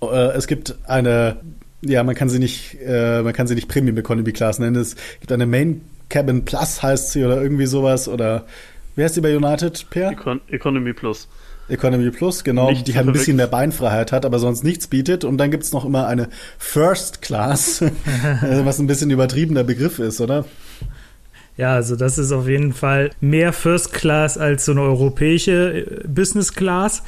[0.00, 1.36] Äh, es gibt eine
[1.82, 4.76] Ja, man kann sie nicht, äh, man kann sie nicht Premium Economy Class nennen.
[4.76, 8.46] Es gibt eine Main Cabin Plus heißt sie oder irgendwie sowas oder
[8.96, 10.10] wie heißt sie bei United, Per?
[10.10, 11.28] Econ Economy Plus.
[11.68, 15.24] Economy Plus, genau, Nicht die halt ein bisschen mehr Beinfreiheit hat, aber sonst nichts bietet.
[15.24, 17.90] Und dann gibt's noch immer eine First Class, äh,
[18.64, 20.46] was ein bisschen übertriebener Begriff ist, oder?
[21.56, 26.08] Ja, also das ist auf jeden Fall mehr First Class als so eine europäische äh,
[26.08, 27.02] Business Class,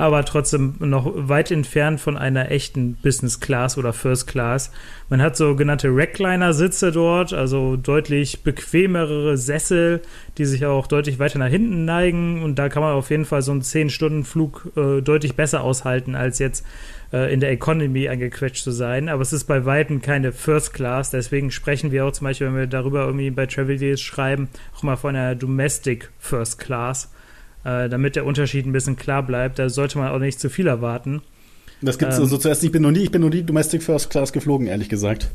[0.00, 4.72] aber trotzdem noch weit entfernt von einer echten Business Class oder First Class.
[5.10, 10.00] Man hat sogenannte Recliner-Sitze dort, also deutlich bequemere Sessel,
[10.38, 13.42] die sich auch deutlich weiter nach hinten neigen und da kann man auf jeden Fall
[13.42, 16.64] so einen 10-Stunden-Flug äh, deutlich besser aushalten als jetzt
[17.12, 19.08] äh, in der Economy eingequetscht zu sein.
[19.08, 21.10] Aber es ist bei Weitem keine First Class.
[21.10, 24.82] Deswegen sprechen wir auch zum Beispiel, wenn wir darüber irgendwie bei Travel Deals schreiben, auch
[24.82, 27.10] mal von einer Domestic First Class,
[27.64, 29.58] äh, damit der Unterschied ein bisschen klar bleibt.
[29.58, 31.22] Da sollte man auch nicht zu viel erwarten.
[31.82, 32.22] Das gibt's Ähm.
[32.24, 34.88] also zuerst, ich bin noch nie, ich bin noch nie Domestic First Class geflogen, ehrlich
[34.88, 35.28] gesagt.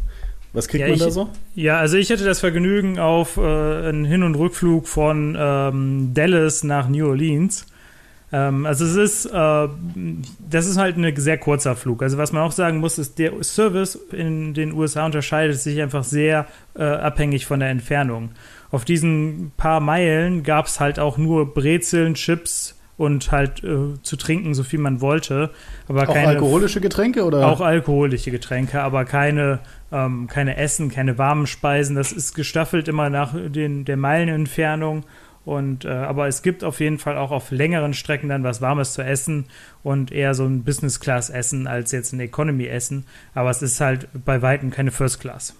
[0.54, 1.30] Was kriegt Ja, man ich- da so?
[1.56, 6.64] Ja, also ich hatte das Vergnügen auf äh, einen Hin- und Rückflug von ähm, Dallas
[6.64, 7.66] nach New Orleans.
[8.36, 9.68] Ähm, also es ist, äh,
[10.50, 12.04] das ist halt ein sehr kurzer Flug.
[12.04, 16.04] Also was man auch sagen muss, ist, der Service in den USA unterscheidet sich einfach
[16.04, 16.46] sehr
[16.76, 18.32] äh, abhängig von der Entfernung.
[18.72, 24.18] Auf diesen paar Meilen gab es halt auch nur Brezeln, Chips und halt äh, zu
[24.18, 25.52] trinken, so viel man wollte.
[25.88, 27.48] Aber Auch keine alkoholische Getränke oder?
[27.48, 29.60] auch alkoholische Getränke, aber keine,
[29.94, 31.96] ähm, keine Essen, keine warmen Speisen.
[31.96, 35.06] Das ist gestaffelt immer nach den, der Meilenentfernung.
[35.46, 38.94] Und, äh, aber es gibt auf jeden Fall auch auf längeren Strecken dann was Warmes
[38.94, 39.46] zu essen
[39.84, 43.06] und eher so ein Business-Class-Essen als jetzt ein Economy-Essen.
[43.36, 45.54] Aber es ist halt bei Weitem keine First-Class.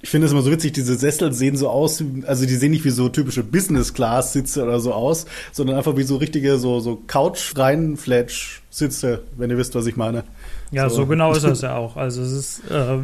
[0.00, 2.84] Ich finde es immer so witzig, diese Sessel sehen so aus, also die sehen nicht
[2.84, 9.22] wie so typische Business-Class-Sitze oder so aus, sondern einfach wie so richtige, so, so Couch-Rein-Fletch-Sitze,
[9.36, 10.24] wenn ihr wisst, was ich meine.
[10.70, 10.96] Ja, So.
[10.96, 11.96] so, genau ist das ja auch.
[11.96, 12.98] Also es ist, äh,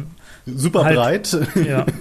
[0.45, 0.95] Super Halt.
[0.97, 1.85] breit, ja.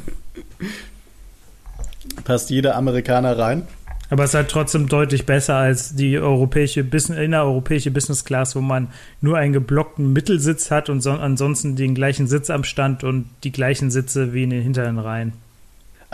[2.25, 3.67] passt jeder Amerikaner rein.
[4.11, 8.61] Aber es ist halt trotzdem deutlich besser als die europäische Business, innereuropäische Business Class, wo
[8.61, 8.89] man
[9.21, 14.35] nur einen geblockten Mittelsitz hat und so, ansonsten den gleichen Sitzabstand und die gleichen Sitze
[14.35, 15.33] wie in den hinteren Reihen.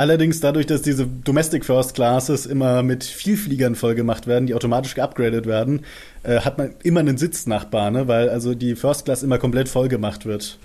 [0.01, 5.45] Allerdings dadurch, dass diese Domestic First Classes immer mit Vielfliegern vollgemacht werden, die automatisch geupgradet
[5.45, 5.81] werden,
[6.23, 8.09] äh, hat man immer einen Sitznachbar, ne?
[8.09, 10.59] weil also die First Class immer komplett voll gemacht wird.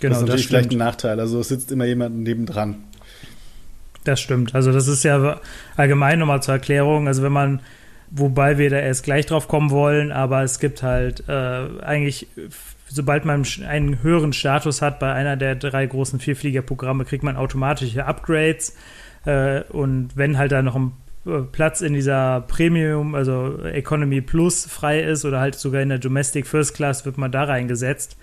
[0.00, 0.78] Genau, das ist das, natürlich vielleicht ein.
[0.78, 1.20] Nachteil.
[1.20, 2.82] Also es sitzt immer jemand nebendran.
[4.04, 4.54] Das stimmt.
[4.54, 5.40] Also das ist ja
[5.76, 7.08] allgemein nochmal zur Erklärung.
[7.08, 7.60] Also wenn man,
[8.10, 11.32] wobei wir da erst gleich drauf kommen wollen, aber es gibt halt äh,
[11.82, 12.28] eigentlich,
[12.86, 18.04] sobald man einen höheren Status hat bei einer der drei großen Vielfliegerprogramme, kriegt man automatische
[18.04, 18.76] Upgrades.
[19.24, 20.92] Äh, und wenn halt da noch ein
[21.26, 25.98] äh, Platz in dieser Premium, also Economy Plus frei ist oder halt sogar in der
[25.98, 28.18] Domestic First Class, wird man da reingesetzt.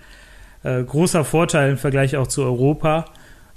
[0.62, 3.06] Äh, großer Vorteil im Vergleich auch zu Europa.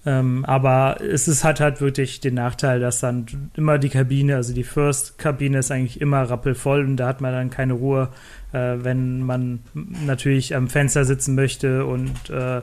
[0.05, 4.53] Ähm, aber es ist, hat halt wirklich den Nachteil, dass dann immer die Kabine, also
[4.53, 8.09] die First-Kabine ist eigentlich immer rappelvoll und da hat man dann keine Ruhe,
[8.53, 12.61] äh, wenn man natürlich am Fenster sitzen möchte und äh,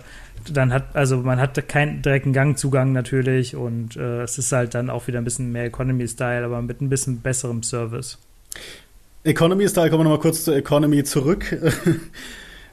[0.52, 4.88] dann hat, also man hat keinen direkten Gangzugang natürlich und äh, es ist halt dann
[4.88, 8.18] auch wieder ein bisschen mehr Economy-Style, aber mit ein bisschen besserem Service.
[9.24, 11.56] Economy Style, kommen wir nochmal kurz zur Economy zurück.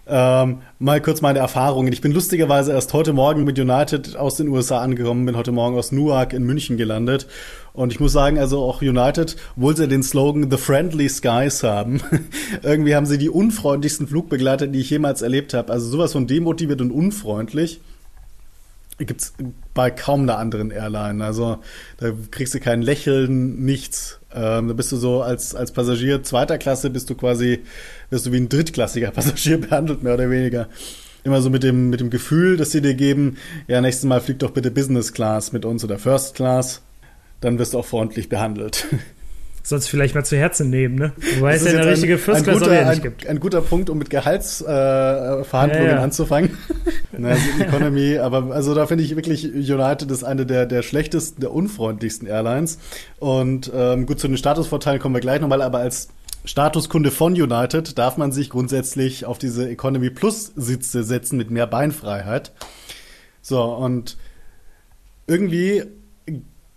[0.09, 1.93] Ähm, mal kurz meine Erfahrungen.
[1.93, 5.77] Ich bin lustigerweise erst heute Morgen mit United aus den USA angekommen, bin heute Morgen
[5.77, 7.27] aus Newark in München gelandet.
[7.73, 12.01] Und ich muss sagen, also auch United, obwohl sie den Slogan The Friendly Skies haben,
[12.63, 15.71] irgendwie haben sie die unfreundlichsten Flugbegleiter, die ich jemals erlebt habe.
[15.71, 17.81] Also sowas von demotiviert und unfreundlich
[19.05, 19.33] gibt's
[19.73, 21.23] bei kaum einer anderen Airline.
[21.23, 21.59] Also
[21.97, 24.19] da kriegst du kein Lächeln, nichts.
[24.33, 27.63] Ähm, da bist du so als, als Passagier zweiter Klasse, bist du quasi,
[28.09, 30.67] wirst du wie ein drittklassiger Passagier behandelt, mehr oder weniger.
[31.23, 34.39] Immer so mit dem, mit dem Gefühl, dass sie dir geben, ja, nächstes Mal flieg
[34.39, 36.81] doch bitte Business Class mit uns oder First Class.
[37.41, 38.87] Dann wirst du auch freundlich behandelt.
[39.61, 41.11] Sonst vielleicht mal zu Herzen nehmen, ne?
[41.37, 43.27] Wobei Das es ja eine richtige ein, First ein, Class guter, ja nicht ein, gibt.
[43.27, 46.03] ein guter Punkt, um mit Gehaltsverhandlungen äh, Ja, ja.
[46.03, 46.57] anzufangen.
[47.17, 51.51] Na, Economy, aber also da finde ich wirklich United ist eine der, der schlechtesten, der
[51.51, 52.79] unfreundlichsten Airlines.
[53.19, 56.09] Und ähm, gut, zu den Statusvorteilen kommen wir gleich nochmal, aber als
[56.45, 61.67] Statuskunde von United darf man sich grundsätzlich auf diese Economy Plus Sitze setzen mit mehr
[61.67, 62.53] Beinfreiheit.
[63.41, 64.17] So, und
[65.27, 65.83] irgendwie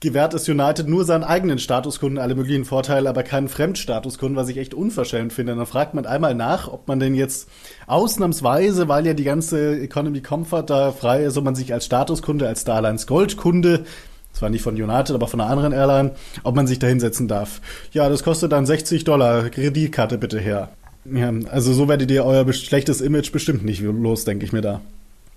[0.03, 4.59] gewährt es United nur seinen eigenen Statuskunden alle möglichen Vorteile, aber keinen Fremdstatuskunden, was ich
[4.59, 5.55] echt unverschämt finde.
[5.55, 7.49] Dann fragt man einmal nach, ob man denn jetzt
[7.87, 12.47] ausnahmsweise, weil ja die ganze Economy Comfort da frei ist, ob man sich als Statuskunde,
[12.47, 13.85] als Starlines Gold-Kunde,
[14.33, 16.13] zwar nicht von United, aber von einer anderen Airline,
[16.43, 17.61] ob man sich da hinsetzen darf.
[17.93, 19.51] Ja, das kostet dann 60 Dollar.
[19.51, 20.71] Kreditkarte bitte her.
[21.05, 24.81] Ja, also so werdet ihr euer schlechtes Image bestimmt nicht los, denke ich mir da.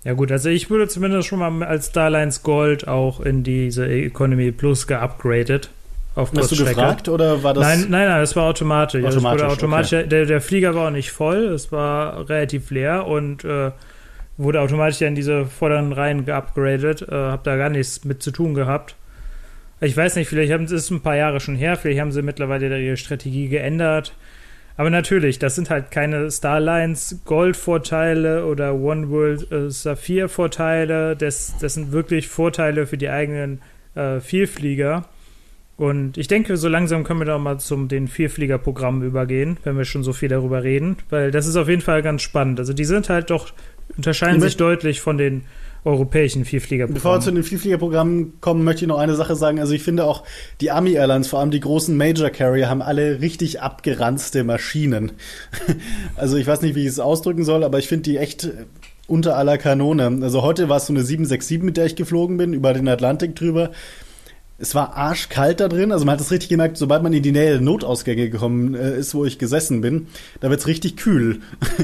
[0.06, 4.52] Ja gut, also ich würde zumindest schon mal als Starlines Gold auch in diese Economy
[4.52, 5.68] Plus geupgradet.
[6.14, 7.64] Auf Hast du gefragt oder war das?
[7.64, 9.04] Nein, nein, nein, das war automatisch.
[9.04, 10.08] automatisch, also automatisch okay.
[10.08, 13.72] der, der Flieger war auch nicht voll, es war relativ leer und äh,
[14.36, 17.02] wurde automatisch in diese vorderen Reihen geupgradet.
[17.02, 18.94] Äh, hab da gar nichts mit zu tun gehabt.
[19.80, 22.22] Ich weiß nicht, vielleicht haben, es ist ein paar Jahre schon her, vielleicht haben sie
[22.22, 24.12] mittlerweile ihre Strategie geändert.
[24.76, 31.16] Aber natürlich, das sind halt keine Starlines Gold-Vorteile oder One World äh, Saphir-Vorteile.
[31.16, 33.62] Das, das sind wirklich Vorteile für die eigenen
[33.94, 35.08] äh, Vielflieger.
[35.78, 39.84] Und ich denke, so langsam können wir da mal zum den Vierflieger-Programm übergehen, wenn wir
[39.84, 42.58] schon so viel darüber reden, weil das ist auf jeden Fall ganz spannend.
[42.58, 43.52] Also die sind halt doch,
[43.96, 45.44] unterscheiden sich deutlich von den
[45.86, 46.94] europäischen Vielfliegerprogrammen.
[46.94, 49.60] Bevor wir zu den Vielfliegerprogrammen kommen, möchte ich noch eine Sache sagen.
[49.60, 50.24] Also ich finde auch,
[50.60, 55.12] die Army Airlines, vor allem die großen Major Carrier, haben alle richtig abgeranzte Maschinen.
[56.16, 58.50] also ich weiß nicht, wie ich es ausdrücken soll, aber ich finde die echt
[59.06, 60.18] unter aller Kanone.
[60.22, 63.36] Also heute war es so eine 767, mit der ich geflogen bin, über den Atlantik
[63.36, 63.70] drüber
[64.58, 65.92] es war arschkalt da drin.
[65.92, 68.96] Also man hat es richtig gemerkt, sobald man in die Nähe der Notausgänge gekommen äh,
[68.96, 70.06] ist, wo ich gesessen bin,
[70.40, 71.40] da wird's richtig kühl.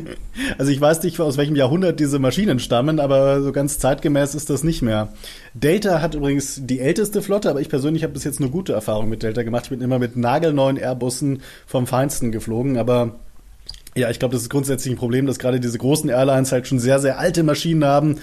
[0.59, 4.49] also ich weiß nicht, aus welchem Jahrhundert diese Maschinen stammen, aber so ganz zeitgemäß ist
[4.49, 5.13] das nicht mehr.
[5.53, 9.11] Delta hat übrigens die älteste Flotte, aber ich persönlich habe bis jetzt nur gute Erfahrungen
[9.11, 9.65] mit Delta gemacht.
[9.65, 13.17] Ich bin immer mit nagelneuen Airbussen vom Feinsten geflogen, aber
[13.95, 16.79] ja, ich glaube, das ist grundsätzlich ein Problem, dass gerade diese großen Airlines halt schon
[16.79, 18.21] sehr, sehr alte Maschinen haben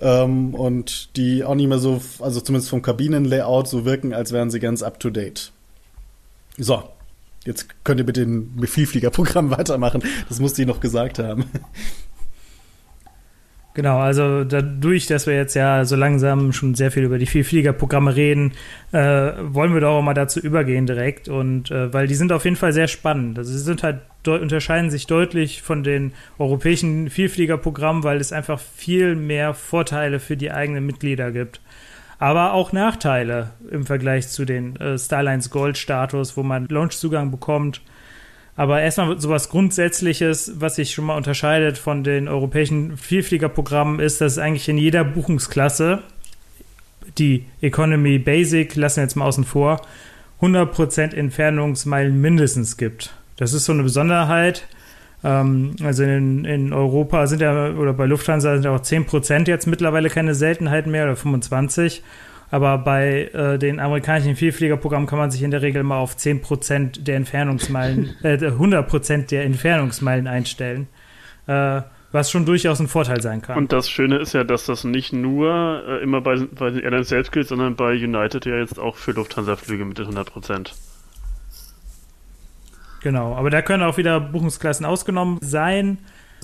[0.00, 4.50] ähm, und die auch nicht mehr so, also zumindest vom Kabinenlayout so wirken, als wären
[4.50, 5.52] sie ganz up to date.
[6.58, 6.82] So,
[7.44, 10.02] jetzt könnt ihr mit dem Vielfliegerprogramm weitermachen.
[10.28, 11.44] Das musste ich noch gesagt haben.
[13.74, 18.14] Genau, also dadurch, dass wir jetzt ja so langsam schon sehr viel über die Vielfliegerprogramme
[18.14, 18.52] reden,
[18.92, 22.44] äh, wollen wir doch auch mal dazu übergehen direkt und äh, weil die sind auf
[22.44, 23.38] jeden Fall sehr spannend.
[23.38, 29.16] Also sie sind halt unterscheiden sich deutlich von den europäischen Vielfliegerprogrammen, weil es einfach viel
[29.16, 31.60] mehr Vorteile für die eigenen Mitglieder gibt.
[32.18, 37.80] Aber auch Nachteile im Vergleich zu den äh, Starlines Gold Status, wo man Launchzugang bekommt
[38.56, 44.38] aber erstmal sowas Grundsätzliches, was sich schon mal unterscheidet von den europäischen Vielfliegerprogrammen, ist, dass
[44.38, 46.02] eigentlich in jeder Buchungsklasse,
[47.18, 49.80] die Economy Basic, lassen wir jetzt mal außen vor,
[50.40, 53.14] 100% Entfernungsmeilen mindestens gibt.
[53.36, 54.66] Das ist so eine Besonderheit.
[55.24, 59.66] Ähm, also in, in Europa sind ja, oder bei Lufthansa sind ja auch 10% jetzt
[59.66, 62.00] mittlerweile keine Seltenheit mehr oder 25%.
[62.52, 67.02] Aber bei äh, den amerikanischen Vielfliegerprogrammen kann man sich in der Regel mal auf 10%
[67.02, 70.86] der Entfernungsmeilen, äh, 100% der Entfernungsmeilen einstellen.
[71.46, 71.80] Äh,
[72.12, 73.56] was schon durchaus ein Vorteil sein kann.
[73.56, 77.08] Und das Schöne ist ja, dass das nicht nur äh, immer bei, bei den Airlines
[77.08, 80.72] selbst gilt, sondern bei United ja jetzt auch für Lufthansa-Flüge mit den 100%
[83.02, 85.96] Genau, aber da können auch wieder Buchungsklassen ausgenommen sein.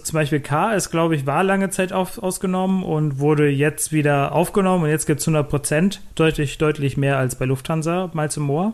[0.05, 4.33] Zum Beispiel K ist, glaube ich, war lange Zeit auf, ausgenommen und wurde jetzt wieder
[4.33, 8.45] aufgenommen und jetzt gibt es 100 Prozent, deutlich, deutlich mehr als bei Lufthansa, mal zum
[8.45, 8.73] Moor.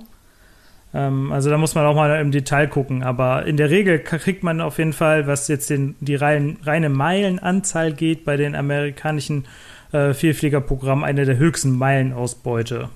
[0.95, 4.43] Ähm, also da muss man auch mal im Detail gucken, aber in der Regel kriegt
[4.43, 9.47] man auf jeden Fall, was jetzt den, die rein, reine Meilenanzahl geht, bei den amerikanischen
[9.93, 12.89] äh, Vielfliegerprogrammen eine der höchsten Meilenausbeute.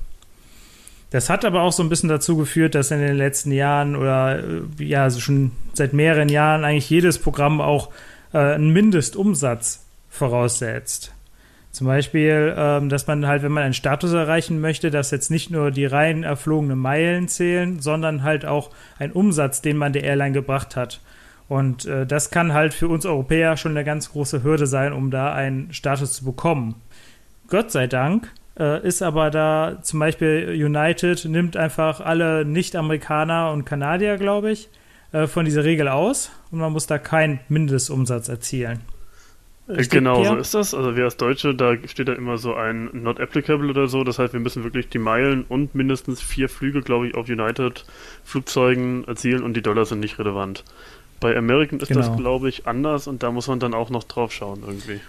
[1.11, 4.41] Das hat aber auch so ein bisschen dazu geführt, dass in den letzten Jahren oder
[4.41, 7.89] äh, ja, also schon seit mehreren Jahren eigentlich jedes Programm auch
[8.33, 11.13] äh, einen Mindestumsatz voraussetzt.
[11.71, 15.51] Zum Beispiel, ähm, dass man halt, wenn man einen Status erreichen möchte, dass jetzt nicht
[15.51, 20.33] nur die rein erflogenen Meilen zählen, sondern halt auch ein Umsatz, den man der Airline
[20.33, 21.01] gebracht hat.
[21.49, 25.11] Und äh, das kann halt für uns Europäer schon eine ganz große Hürde sein, um
[25.11, 26.75] da einen Status zu bekommen.
[27.49, 33.65] Gott sei Dank äh, ist aber da zum Beispiel United nimmt einfach alle Nicht-Amerikaner und
[33.65, 34.69] Kanadier, glaube ich,
[35.13, 38.81] äh, von dieser Regel aus und man muss da keinen Mindestumsatz erzielen.
[39.69, 40.73] Richtig, genau, so ist das.
[40.73, 44.03] Also wir als Deutsche, da steht da immer so ein Not Applicable oder so.
[44.03, 49.05] Das heißt, wir müssen wirklich die Meilen und mindestens vier Flüge, glaube ich, auf United-Flugzeugen
[49.07, 50.65] erzielen und die Dollar sind nicht relevant.
[51.21, 52.01] Bei American ist genau.
[52.01, 55.01] das, glaube ich, anders und da muss man dann auch noch drauf schauen irgendwie.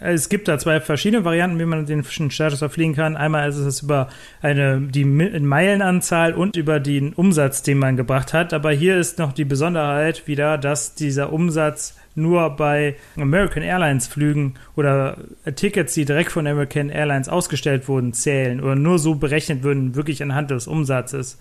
[0.00, 3.16] Es gibt da zwei verschiedene Varianten, wie man den Status verfliegen kann.
[3.16, 4.08] Einmal ist es über
[4.40, 8.52] eine, die Meilenanzahl und über den Umsatz, den man gebracht hat.
[8.52, 14.54] Aber hier ist noch die Besonderheit wieder, dass dieser Umsatz nur bei American Airlines Flügen
[14.76, 15.18] oder
[15.56, 20.22] Tickets, die direkt von American Airlines ausgestellt wurden, zählen oder nur so berechnet würden, wirklich
[20.22, 21.38] anhand des Umsatzes.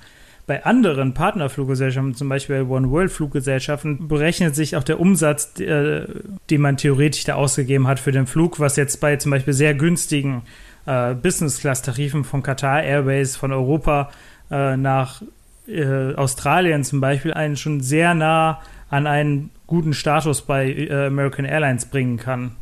[0.48, 6.08] Bei anderen Partnerfluggesellschaften, zum Beispiel One World Fluggesellschaften, berechnet sich auch der Umsatz, äh,
[6.50, 9.74] den man theoretisch da ausgegeben hat für den Flug, was jetzt bei zum Beispiel sehr
[9.74, 10.44] günstigen
[10.86, 14.10] äh, Business-Class-Tarifen von Qatar Airways von Europa
[14.50, 15.22] äh, nach
[15.68, 21.44] äh, Australien zum Beispiel einen schon sehr nah an einen guten Status bei äh, American
[21.44, 22.56] Airlines bringen kann.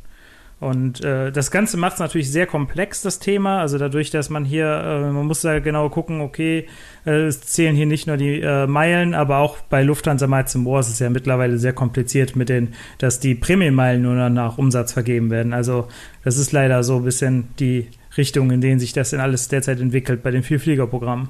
[0.66, 3.62] Und äh, das Ganze macht es natürlich sehr komplex, das Thema.
[3.62, 6.66] Also dadurch, dass man hier, äh, man muss da genau gucken, okay,
[7.06, 10.80] äh, es zählen hier nicht nur die äh, Meilen, aber auch bei Lufthansa Miles Moor
[10.80, 15.30] ist es ja mittlerweile sehr kompliziert mit den, dass die Prämienmeilen nur nach Umsatz vergeben
[15.30, 15.54] werden.
[15.54, 15.88] Also
[16.24, 19.80] das ist leider so ein bisschen die Richtung, in denen sich das denn alles derzeit
[19.80, 21.28] entwickelt bei den Vielfliegerprogrammen.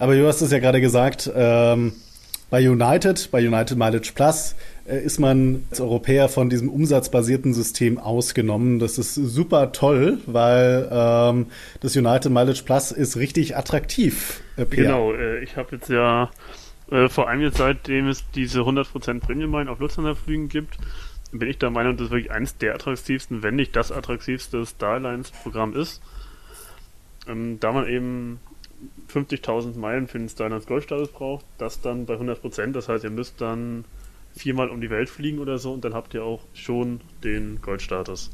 [0.00, 1.92] Aber du hast es ja gerade gesagt, ähm,
[2.50, 4.56] bei United, bei United Mileage Plus,
[4.96, 8.78] ist man als Europäer von diesem umsatzbasierten System ausgenommen.
[8.78, 11.46] Das ist super toll, weil ähm,
[11.80, 14.40] das United Mileage Plus ist richtig attraktiv.
[14.56, 16.30] Äh, genau, äh, ich habe jetzt ja
[16.90, 20.78] äh, vor allem jetzt seitdem es diese 100% Premium-Meilen auf Lufthansa-Flügen gibt,
[21.32, 26.00] bin ich der Meinung, dass wirklich eines der attraktivsten, wenn nicht das attraktivste Starlines-Programm ist.
[27.28, 28.40] Ähm, da man eben
[29.12, 33.40] 50.000 Meilen für den Starlines Goldstatus braucht, das dann bei 100%, das heißt, ihr müsst
[33.40, 33.84] dann
[34.38, 38.30] viermal um die Welt fliegen oder so und dann habt ihr auch schon den Goldstatus.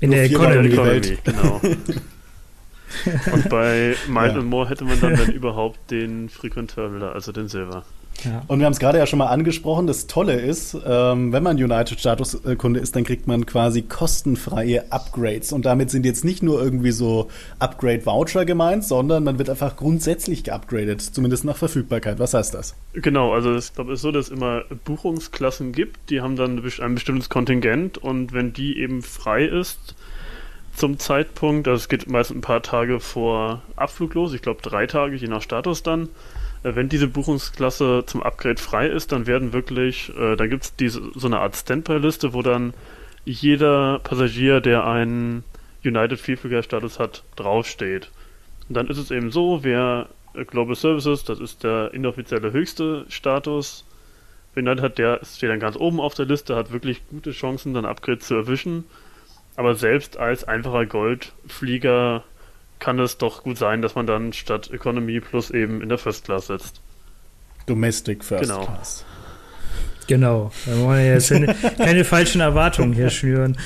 [0.00, 1.60] In der Economy, Economy genau.
[3.32, 4.42] und bei Mild ja.
[4.42, 7.84] More hätte man dann, dann überhaupt den Frequent Terminal, also den Silver.
[8.24, 8.42] Ja.
[8.48, 9.86] Und wir haben es gerade ja schon mal angesprochen.
[9.86, 15.52] Das Tolle ist, ähm, wenn man United-Status-Kunde ist, dann kriegt man quasi kostenfreie Upgrades.
[15.52, 20.44] Und damit sind jetzt nicht nur irgendwie so Upgrade-Voucher gemeint, sondern man wird einfach grundsätzlich
[20.44, 22.18] geupgradet, zumindest nach Verfügbarkeit.
[22.18, 22.74] Was heißt das?
[22.92, 26.58] Genau, also ich glaube, es ist so, dass es immer Buchungsklassen gibt, die haben dann
[26.58, 29.94] ein bestimmtes Kontingent und wenn die eben frei ist,
[30.76, 34.86] zum Zeitpunkt, also es geht meist ein paar Tage vor Abflug los, ich glaube drei
[34.86, 36.08] Tage, je nach Status dann,
[36.62, 41.26] wenn diese Buchungsklasse zum Upgrade frei ist, dann werden wirklich, äh, da gibt es so
[41.26, 42.74] eine Art Standby-Liste, wo dann
[43.24, 45.44] jeder Passagier, der einen
[45.84, 48.10] United Vielflieger-Status hat, draufsteht.
[48.68, 53.06] Und dann ist es eben so, wer äh, Global Services, das ist der inoffizielle höchste
[53.08, 53.84] Status,
[54.56, 57.84] United hat, der steht dann ganz oben auf der Liste, hat wirklich gute Chancen, dann
[57.84, 58.84] Upgrade zu erwischen.
[59.56, 62.24] Aber selbst als einfacher Goldflieger
[62.80, 66.24] kann es doch gut sein, dass man dann statt Economy Plus eben in der First
[66.24, 66.80] Class sitzt.
[67.66, 68.64] Domestic First genau.
[68.64, 69.04] Class.
[70.06, 71.32] Genau, da wollen wir jetzt
[71.76, 73.56] keine falschen Erwartungen hier schnüren.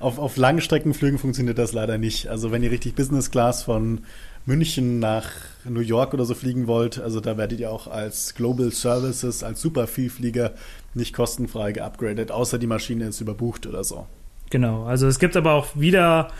[0.00, 2.28] Auf, auf Langstreckenflügen funktioniert das leider nicht.
[2.28, 4.00] Also wenn ihr richtig Business Class von
[4.44, 5.28] München nach
[5.64, 9.60] New York oder so fliegen wollt, also da werdet ihr auch als Global Services, als
[9.60, 10.54] Supervielflieger
[10.94, 14.06] nicht kostenfrei geupgradet, außer die Maschine ist überbucht oder so.
[14.50, 16.32] Genau, also es gibt aber auch wieder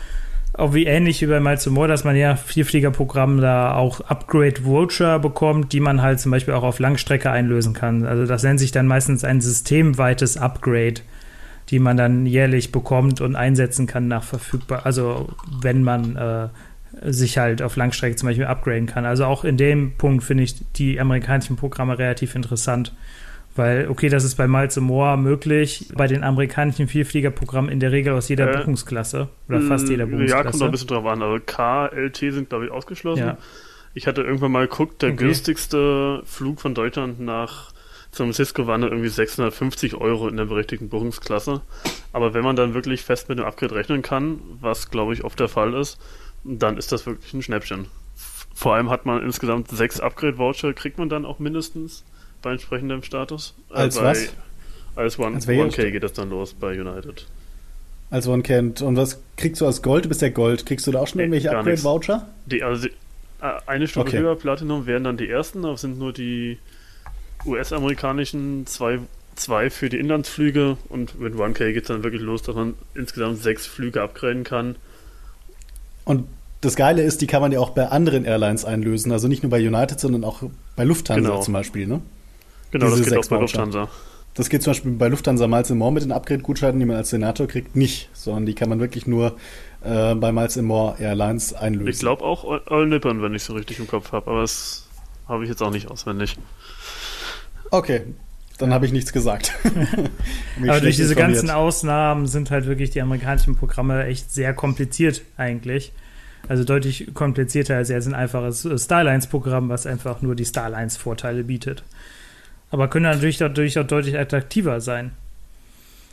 [0.59, 5.19] auch wie ähnlich wie bei Miles More, dass man ja Vierfliegerprogramm da auch Upgrade Voucher
[5.19, 8.05] bekommt, die man halt zum Beispiel auch auf Langstrecke einlösen kann.
[8.05, 11.01] Also das nennt sich dann meistens ein systemweites Upgrade,
[11.69, 15.29] die man dann jährlich bekommt und einsetzen kann nach verfügbar, also
[15.61, 16.47] wenn man äh,
[17.11, 19.05] sich halt auf Langstrecke zum Beispiel upgraden kann.
[19.05, 22.93] Also auch in dem Punkt finde ich die amerikanischen Programme relativ interessant.
[23.59, 28.13] Weil, okay, das ist bei Miles Moore möglich, bei den amerikanischen Vielfliegerprogrammen in der Regel
[28.13, 30.33] aus jeder äh, Buchungsklasse oder fast jeder Buchungsklasse.
[30.33, 31.21] Ja, kommt noch ein bisschen drauf an.
[31.21, 33.19] Also K, LT sind, glaube ich, ausgeschlossen.
[33.19, 33.37] Ja.
[33.93, 35.25] Ich hatte irgendwann mal geguckt, der okay.
[35.25, 37.73] günstigste Flug von Deutschland nach
[38.11, 41.59] San Francisco waren irgendwie 650 Euro in der berechtigten Buchungsklasse.
[42.13, 45.37] Aber wenn man dann wirklich fest mit dem Upgrade rechnen kann, was glaube ich oft
[45.37, 45.99] der Fall ist,
[46.45, 47.87] dann ist das wirklich ein Schnäppchen.
[48.55, 52.05] Vor allem hat man insgesamt sechs Upgrade-Voucher, kriegt man dann auch mindestens
[52.41, 53.55] bei entsprechendem Status.
[53.71, 54.33] Äh, als bei, was?
[54.95, 57.25] Als One, als 1K geht das dann los bei United.
[58.09, 58.59] Als One K.
[58.59, 60.05] Und was kriegst du als Gold?
[60.05, 60.65] Du bist ja Gold.
[60.65, 62.27] Kriegst du da auch schon irgendwelche Upgrade-Voucher?
[62.47, 62.93] Die, also die,
[63.41, 64.19] äh, eine Stufe okay.
[64.19, 66.57] höher Platinum wären dann die ersten, aber sind nur die
[67.45, 68.99] US-amerikanischen zwei,
[69.35, 73.41] zwei für die Inlandsflüge und mit 1K geht es dann wirklich los, dass man insgesamt
[73.41, 74.75] sechs Flüge upgraden kann.
[76.03, 76.27] Und
[76.61, 79.49] das Geile ist, die kann man ja auch bei anderen Airlines einlösen, also nicht nur
[79.49, 80.43] bei United, sondern auch
[80.75, 81.41] bei Lufthansa genau.
[81.41, 82.01] zum Beispiel, ne?
[82.71, 83.89] Genau, Diese das geht auch bei Lufthansa.
[84.35, 87.47] Das geht zum Beispiel bei Lufthansa Miles More mit den Upgrade-Gutscheinen, die man als Senator
[87.47, 89.35] kriegt, nicht, sondern die kann man wirklich nur
[89.83, 91.89] äh, bei Miles More Airlines einlösen.
[91.89, 94.87] Ich glaube auch All Nippon, wenn ich so richtig im Kopf habe, aber das
[95.27, 96.37] habe ich jetzt auch nicht auswendig.
[97.71, 98.03] Okay,
[98.57, 99.53] dann habe ich nichts gesagt.
[99.63, 101.15] aber durch diese informiert.
[101.15, 105.91] ganzen Ausnahmen sind halt wirklich die amerikanischen Programme echt sehr kompliziert eigentlich.
[106.47, 111.83] Also deutlich komplizierter als jetzt ein einfaches Starlines-Programm, was einfach nur die Starlines-Vorteile bietet
[112.71, 115.11] aber können natürlich dadurch auch deutlich attraktiver sein.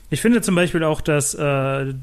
[0.09, 1.95] Ich finde zum Beispiel auch, dass äh,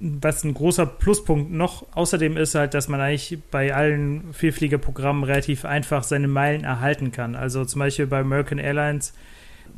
[0.00, 5.64] was ein großer Pluspunkt noch außerdem ist halt, dass man eigentlich bei allen Vielfliegerprogrammen relativ
[5.64, 7.36] einfach seine Meilen erhalten kann.
[7.36, 9.14] Also zum Beispiel bei American Airlines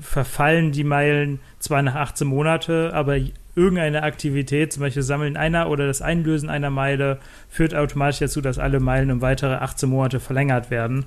[0.00, 3.18] verfallen die Meilen zwar nach 18 Monate, aber
[3.54, 7.18] irgendeine Aktivität, zum Beispiel Sammeln einer oder das Einlösen einer Meile,
[7.50, 11.04] führt automatisch dazu, dass alle Meilen um weitere 18 Monate verlängert werden.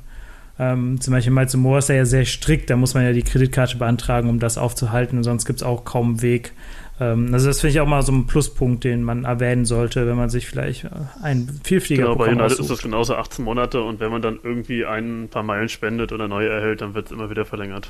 [0.60, 3.78] Ähm, zum Beispiel Miles Moore ist ja sehr strikt, da muss man ja die Kreditkarte
[3.78, 6.54] beantragen, um das aufzuhalten, und sonst gibt es auch kaum einen Weg,
[7.00, 10.18] Ähm, also das finde ich auch mal so ein Pluspunkt, den man erwähnen sollte, wenn
[10.18, 10.90] man sich vielleicht äh,
[11.22, 14.84] ein Vielflieger Genau, bei United ist das genauso 18 Monate und wenn man dann irgendwie
[14.84, 17.90] ein paar Meilen spendet oder neue erhält, dann wird es immer wieder verlängert.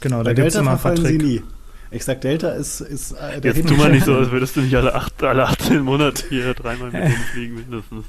[0.00, 1.06] Genau, da gibt es immer ein paar Trick.
[1.06, 1.42] Sie nie.
[1.92, 4.62] Ich sag, Delta ist, ist äh, der Jetzt tu mal nicht so, als würdest du
[4.62, 8.04] nicht alle, acht, alle 18 Monate hier dreimal mit denen fliegen mindestens.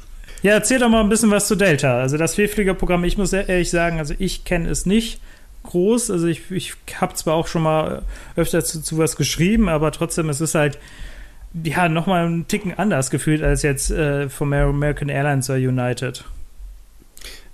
[0.45, 1.97] Ja, erzähl doch mal ein bisschen was zu Delta.
[1.97, 5.19] Also das Vielfliegerprogramm, ich muss ehrlich sagen, also ich kenne es nicht
[5.63, 6.11] groß.
[6.11, 8.03] Also ich, ich habe zwar auch schon mal
[8.35, 10.77] öfter zu, zu, was geschrieben, aber trotzdem, es ist halt
[11.63, 16.23] ja nochmal einen Ticken anders gefühlt als jetzt äh, von American Airlines oder United.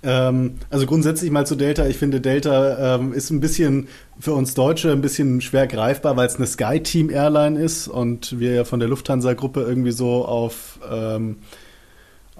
[0.04, 1.88] Ähm, also grundsätzlich mal zu Delta.
[1.88, 3.88] Ich finde, Delta ähm, ist ein bisschen
[4.20, 8.64] für uns Deutsche ein bisschen schwer greifbar, weil es eine Sky-Team-Airline ist und wir ja
[8.66, 11.38] von der Lufthansa-Gruppe irgendwie so auf ähm,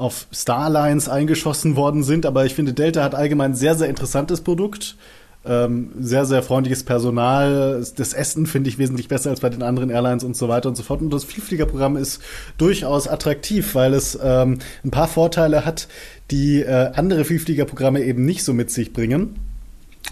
[0.02, 2.26] auf Starlines eingeschossen worden sind.
[2.26, 4.95] Aber ich finde, Delta hat allgemein ein sehr, sehr interessantes Produkt.
[5.43, 7.84] Ähm, sehr, sehr freundliches Personal.
[7.95, 10.76] Das Essen finde ich wesentlich besser als bei den anderen Airlines und so weiter und
[10.76, 11.02] so fort.
[11.02, 12.22] Und das Vielfliegerprogramm ist
[12.58, 15.88] durchaus attraktiv, weil es ähm, ein paar Vorteile hat,
[16.30, 19.36] die äh, andere Vielfliegerprogramme eben nicht so mit sich bringen.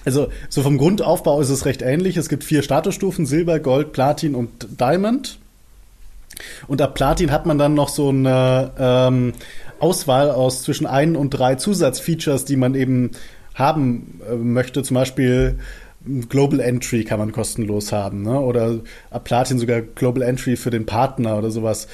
[0.05, 2.17] Also so vom Grundaufbau ist es recht ähnlich.
[2.17, 5.37] Es gibt vier Statusstufen, Silber, Gold, Platin und Diamond.
[6.67, 9.33] Und ab Platin hat man dann noch so eine ähm,
[9.79, 13.11] Auswahl aus zwischen ein und drei Zusatzfeatures, die man eben
[13.55, 15.59] haben äh, möchte, zum Beispiel
[16.29, 18.39] Global Entry kann man kostenlos haben, ne?
[18.39, 18.79] oder
[19.11, 21.87] ab Platin sogar Global Entry für den Partner oder sowas.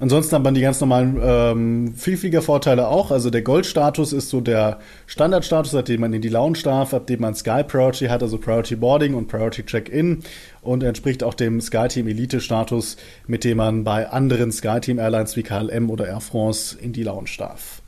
[0.00, 3.10] Ansonsten hat man die ganz normalen ähm, Vielflieger-Vorteile auch.
[3.10, 7.06] Also der Gold-Status ist so der Standardstatus, ab dem man in die Lounge darf, ab
[7.06, 10.20] dem man Sky Priority hat, also Priority Boarding und Priority Check-In
[10.62, 15.36] und entspricht auch dem Sky Team Elite-Status, mit dem man bei anderen Sky Team Airlines
[15.36, 17.82] wie KLM oder Air France in die Lounge darf.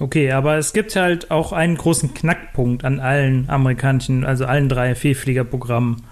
[0.00, 4.94] Okay, aber es gibt halt auch einen großen Knackpunkt an allen amerikanischen, also allen drei
[4.94, 6.02] Vielfliegerprogrammen.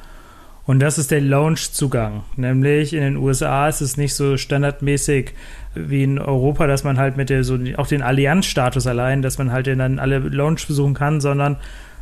[0.66, 2.24] Und das ist der Launch-Zugang.
[2.34, 5.32] Nämlich in den USA ist es nicht so standardmäßig
[5.74, 9.52] wie in Europa, dass man halt mit der, so auch den Allianz-Status allein, dass man
[9.52, 11.56] halt dann alle Launch besuchen kann, sondern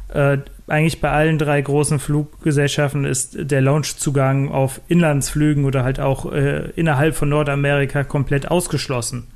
[0.09, 6.33] äh, eigentlich bei allen drei großen Fluggesellschaften ist der Launch-Zugang auf Inlandsflügen oder halt auch
[6.33, 9.27] äh, innerhalb von Nordamerika komplett ausgeschlossen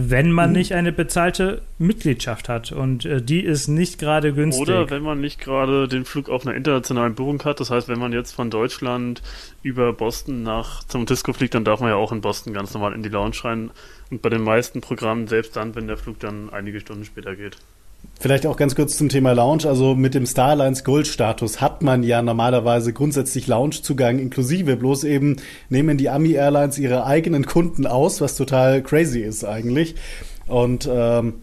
[0.00, 2.70] wenn man nicht eine bezahlte Mitgliedschaft hat.
[2.70, 4.62] Und äh, die ist nicht gerade günstig.
[4.62, 7.58] Oder wenn man nicht gerade den Flug auf einer internationalen Buchung hat.
[7.58, 9.22] Das heißt, wenn man jetzt von Deutschland
[9.62, 12.92] über Boston nach San Francisco fliegt, dann darf man ja auch in Boston ganz normal
[12.92, 13.70] in die Lounge rein.
[14.08, 17.56] Und bei den meisten Programmen, selbst dann, wenn der Flug dann einige Stunden später geht.
[18.20, 19.66] Vielleicht auch ganz kurz zum Thema Lounge.
[19.66, 24.76] Also mit dem Starlines Gold Status hat man ja normalerweise grundsätzlich Lounge-Zugang inklusive.
[24.76, 25.36] Bloß eben
[25.68, 29.94] nehmen die Ami Airlines ihre eigenen Kunden aus, was total crazy ist eigentlich.
[30.48, 31.34] Und ähm,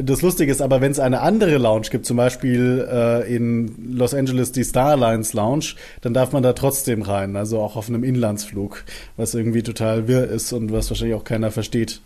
[0.00, 4.14] das Lustige ist aber, wenn es eine andere Lounge gibt, zum Beispiel äh, in Los
[4.14, 8.84] Angeles die Starlines Lounge, dann darf man da trotzdem rein, also auch auf einem Inlandsflug,
[9.16, 12.00] was irgendwie total wirr ist und was wahrscheinlich auch keiner versteht.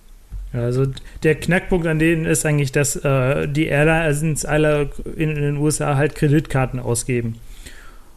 [0.57, 0.86] Also
[1.22, 5.96] der Knackpunkt an denen ist eigentlich, dass äh, die Airlines alle in, in, den USA
[5.96, 7.36] halt Kreditkarten ausgeben.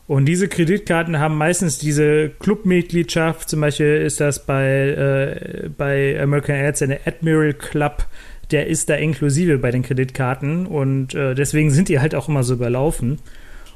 [0.08, 3.48] Und diese Kreditkarten haben meistens diese Clubmitgliedschaft.
[3.48, 8.06] Zum Beispiel ist das bei, äh, bei American Airlines eine Admiral Club.
[8.52, 12.44] Der ist da inklusive bei den Kreditkarten und äh, deswegen sind die halt auch immer
[12.44, 13.20] so überlaufen.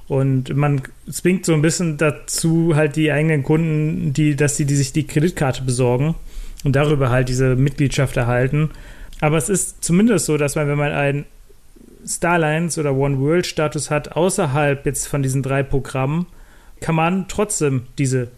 [0.08, 4.76] Und man zwingt so ein bisschen dazu, halt die eigenen Kunden, die, dass die, die
[4.76, 6.16] sich die Kreditkarte besorgen
[6.64, 8.72] und darüber halt diese Mitgliedschaft erhalten.
[9.22, 11.26] Aber es ist zumindest so, dass man, wenn man einen
[12.06, 16.28] Starlines oder One World Status hat, außerhalb jetzt von diesen drei Programmen,
[16.82, 18.30] kann man trotzdem diese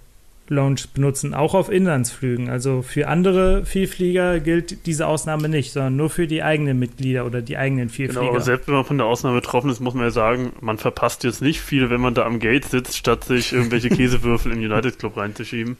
[0.47, 2.49] Lounge benutzen, auch auf Inlandsflügen.
[2.49, 7.41] Also für andere Vielflieger gilt diese Ausnahme nicht, sondern nur für die eigenen Mitglieder oder
[7.41, 8.21] die eigenen Vielflieger.
[8.21, 10.77] Genau, aber selbst wenn man von der Ausnahme betroffen ist, muss man ja sagen, man
[10.77, 14.59] verpasst jetzt nicht viel, wenn man da am Gate sitzt, statt sich irgendwelche Käsewürfel im
[14.59, 15.77] United Club reinzuschieben.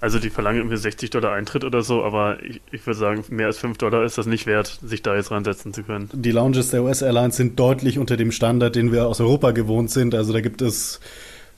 [0.00, 3.46] Also die verlangen irgendwie 60 Dollar Eintritt oder so, aber ich, ich würde sagen, mehr
[3.46, 6.08] als 5 Dollar ist das nicht wert, sich da jetzt reinsetzen zu können.
[6.12, 10.14] Die Lounges der US-Airlines sind deutlich unter dem Standard, den wir aus Europa gewohnt sind.
[10.14, 11.00] Also da gibt es,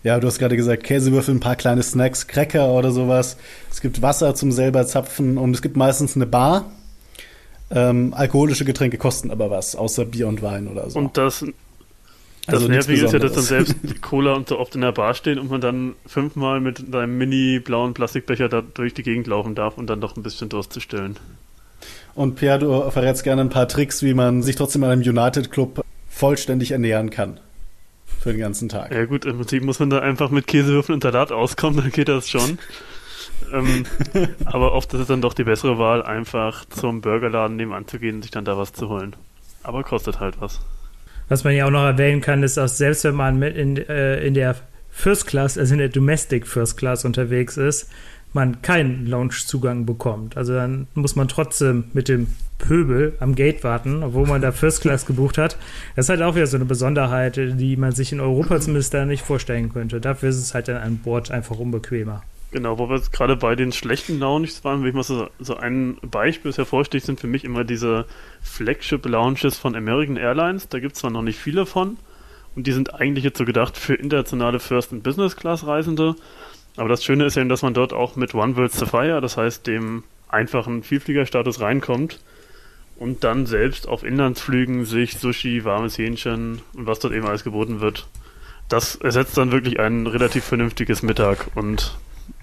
[0.02, 3.36] ja, du hast gerade gesagt, Käsewürfel, ein paar kleine Snacks, Cracker oder sowas.
[3.70, 6.70] Es gibt Wasser zum selber zapfen und es gibt meistens eine Bar.
[7.70, 10.98] Ähm, alkoholische Getränke kosten aber was, außer Bier und Wein oder so.
[10.98, 11.44] Und das
[12.50, 15.14] das also Nervige ist ja, dass dann selbst Cola und so oft in der Bar
[15.14, 19.54] stehen und man dann fünfmal mit seinem mini blauen Plastikbecher da durch die Gegend laufen
[19.54, 21.16] darf und dann doch ein bisschen Durst zu stillen.
[22.14, 25.50] Und Pierre, du verrätst gerne ein paar Tricks, wie man sich trotzdem in einem United
[25.50, 27.40] Club vollständig ernähren kann.
[28.20, 28.92] Für den ganzen Tag.
[28.92, 32.08] Ja gut, im Prinzip muss man da einfach mit Käsewürfeln und Salat auskommen, dann geht
[32.08, 32.58] das schon.
[33.52, 33.86] ähm,
[34.44, 38.16] aber oft ist es dann doch die bessere Wahl, einfach zum Burgerladen nebenan zu gehen
[38.16, 39.16] und sich dann da was zu holen.
[39.62, 40.60] Aber kostet halt was.
[41.30, 44.20] Was man ja auch noch erwähnen kann, ist, dass selbst wenn man mit in, äh,
[44.22, 44.56] in der
[44.90, 47.88] First Class, also in der Domestic First Class unterwegs ist,
[48.32, 50.36] man keinen Loungezugang bekommt.
[50.36, 52.26] Also dann muss man trotzdem mit dem
[52.58, 55.56] Pöbel am Gate warten, obwohl man da First Class gebucht hat.
[55.94, 59.04] Das ist halt auch wieder so eine Besonderheit, die man sich in Europa zumindest da
[59.04, 60.00] nicht vorstellen könnte.
[60.00, 62.24] Dafür ist es halt dann an Bord einfach unbequemer.
[62.52, 65.56] Genau, wo wir jetzt gerade bei den schlechten Lounges waren, will ich mal so, so
[65.56, 68.06] ein Beispiel hervorstehen, sind für mich immer diese
[68.42, 70.68] Flagship-Lounges von American Airlines.
[70.68, 71.96] Da gibt es zwar noch nicht viele von
[72.56, 76.16] und die sind eigentlich jetzt so gedacht für internationale First- und Business-Class-Reisende.
[76.76, 79.66] Aber das Schöne ist eben, dass man dort auch mit One World Sapphire, das heißt
[79.68, 82.20] dem einfachen Vielfliegerstatus reinkommt
[82.96, 87.80] und dann selbst auf Inlandsflügen sich Sushi, warmes Hähnchen und was dort eben alles geboten
[87.80, 88.08] wird.
[88.68, 91.96] Das ersetzt dann wirklich ein relativ vernünftiges Mittag und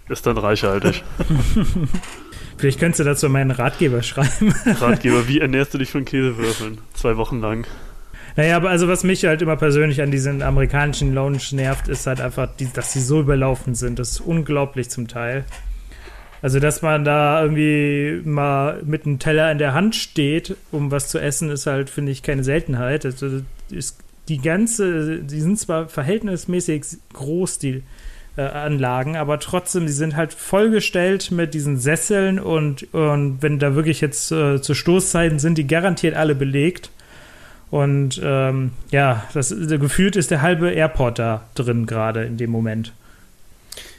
[0.09, 1.03] ist dann reichhaltig.
[2.57, 4.53] Vielleicht könntest du dazu meinen Ratgeber schreiben.
[4.65, 6.79] Ratgeber, wie ernährst du dich von Käsewürfeln?
[6.93, 7.67] Zwei Wochen lang.
[8.35, 12.21] Naja, aber also was mich halt immer persönlich an diesen amerikanischen Lounge nervt, ist halt
[12.21, 13.99] einfach, dass sie so überlaufen sind.
[13.99, 15.45] Das ist unglaublich zum Teil.
[16.41, 21.09] Also, dass man da irgendwie mal mit einem Teller in der Hand steht, um was
[21.09, 23.05] zu essen, ist halt, finde ich, keine Seltenheit.
[23.05, 23.41] Also,
[23.71, 23.99] ist
[24.29, 26.83] die ganze, die sind zwar verhältnismäßig
[27.13, 27.83] groß, die
[28.37, 33.75] äh, Anlagen, aber trotzdem, die sind halt vollgestellt mit diesen Sesseln und, und wenn da
[33.75, 36.91] wirklich jetzt äh, zu Stoßzeiten sind, die garantiert alle belegt.
[37.69, 42.93] Und ähm, ja, das gefühlt ist der halbe Airport da drin gerade in dem Moment.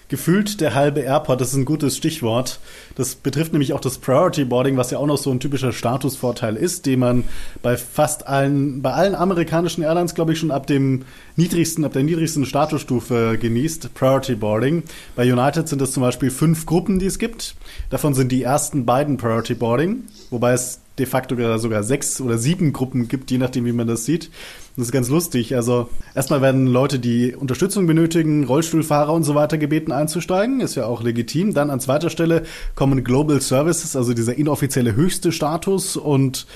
[0.09, 2.61] Gefühlt der halbe Airport, das ist ein gutes Stichwort.
[2.95, 6.57] Das betrifft nämlich auch das Priority Boarding, was ja auch noch so ein typischer Statusvorteil
[6.57, 7.25] ist, den man
[7.61, 11.05] bei fast allen, bei allen amerikanischen Airlines, glaube ich, schon ab dem
[11.37, 13.93] niedrigsten, ab der niedrigsten Statusstufe genießt.
[13.93, 14.83] Priority Boarding.
[15.15, 17.55] Bei United sind es zum Beispiel fünf Gruppen, die es gibt.
[17.91, 22.73] Davon sind die ersten beiden Priority Boarding, wobei es de facto sogar sechs oder sieben
[22.73, 24.31] Gruppen gibt, je nachdem, wie man das sieht.
[24.77, 25.55] Das ist ganz lustig.
[25.57, 30.61] Also erstmal werden Leute, die Unterstützung benötigen, Rollstuhlfahrer und so weiter gebeten einzusteigen.
[30.61, 31.55] Ist ja auch legitim.
[31.55, 32.45] Dann an zweiter Stelle
[32.75, 36.47] kommen Global Services, also dieser inoffizielle höchste Status und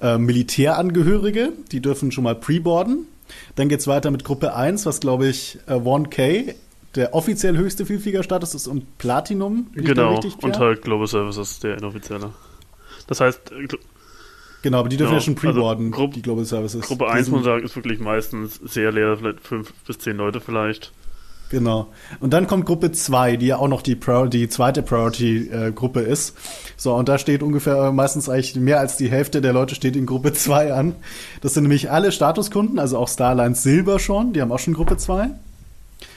[0.00, 1.52] äh, Militärangehörige.
[1.72, 3.06] Die dürfen schon mal pre-boarden.
[3.56, 6.54] Dann geht's weiter mit Gruppe 1, was glaube ich äh, 1K
[6.94, 9.68] der offiziell höchste Vielfliegerstatus ist und Platinum.
[9.74, 12.32] Genau, und halt Global Services, der inoffizielle.
[13.06, 13.52] Das heißt,
[14.62, 16.82] Genau, aber die dürfen ja, ja schon pre-boarden, also die Global Services.
[16.82, 20.40] Gruppe 1, muss man sagen, ist wirklich meistens sehr leer, vielleicht fünf bis zehn Leute
[20.40, 20.92] vielleicht.
[21.50, 21.88] Genau.
[22.20, 26.10] Und dann kommt Gruppe 2, die ja auch noch die, Pro die zweite Priority-Gruppe äh,
[26.10, 26.34] ist.
[26.78, 30.06] So, und da steht ungefähr meistens eigentlich mehr als die Hälfte der Leute steht in
[30.06, 30.94] Gruppe 2 an.
[31.42, 34.96] Das sind nämlich alle Statuskunden, also auch Starlines Silber schon, die haben auch schon Gruppe
[34.96, 35.30] 2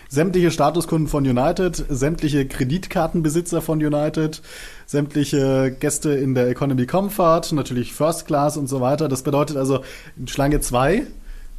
[0.08, 4.42] sämtliche Statuskunden von United, sämtliche Kreditkartenbesitzer von United,
[4.86, 9.08] sämtliche Gäste in der Economy Comfort, natürlich First Class und so weiter.
[9.08, 9.82] Das bedeutet also
[10.26, 11.04] Schlange 2,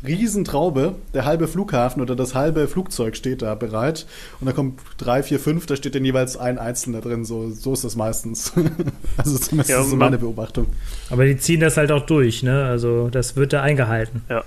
[0.07, 4.07] Riesentraube, der halbe Flughafen oder das halbe Flugzeug steht da bereit.
[4.41, 7.25] Und da kommt 3, 4, 5, da steht dann jeweils ein Einzelner drin.
[7.25, 8.53] So, so ist das meistens.
[9.17, 10.67] also zumindest ja, so meine Beobachtung.
[11.11, 12.65] Aber die ziehen das halt auch durch, ne?
[12.65, 14.23] Also das wird da eingehalten.
[14.29, 14.45] Ja.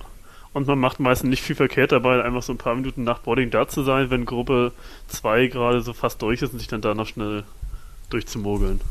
[0.52, 3.52] Und man macht meistens nicht viel verkehrt dabei, einfach so ein paar Minuten nach Boarding
[3.52, 4.72] da zu sein, wenn Gruppe
[5.08, 7.44] 2 gerade so fast durch ist und sich dann da noch schnell
[8.10, 8.82] durchzumogeln.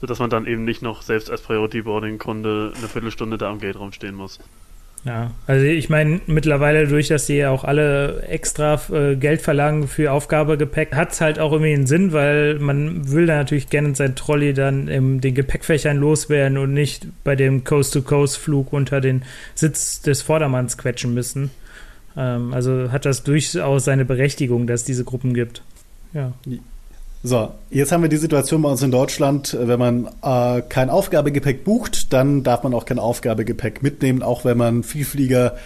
[0.00, 3.60] Sodass man dann eben nicht noch selbst als Priority Boarding Kunde eine Viertelstunde da am
[3.60, 4.38] Gate rumstehen muss.
[5.06, 9.86] Ja, also ich meine, mittlerweile durch, dass sie ja auch alle extra äh, Geld verlangen
[9.86, 13.94] für Aufgabegepäck, hat es halt auch irgendwie einen Sinn, weil man will da natürlich gerne
[13.94, 19.22] sein Trolley dann in den Gepäckfächern loswerden und nicht bei dem Coast-to-Coast-Flug unter den
[19.54, 21.52] Sitz des Vordermanns quetschen müssen.
[22.16, 25.62] Ähm, also hat das durchaus seine Berechtigung, dass es diese Gruppen gibt.
[26.14, 26.32] Ja.
[27.26, 31.64] So, jetzt haben wir die Situation bei uns in Deutschland, wenn man äh, kein Aufgabegepäck
[31.64, 35.56] bucht, dann darf man auch kein Aufgabegepäck mitnehmen, auch wenn man Vielflieger,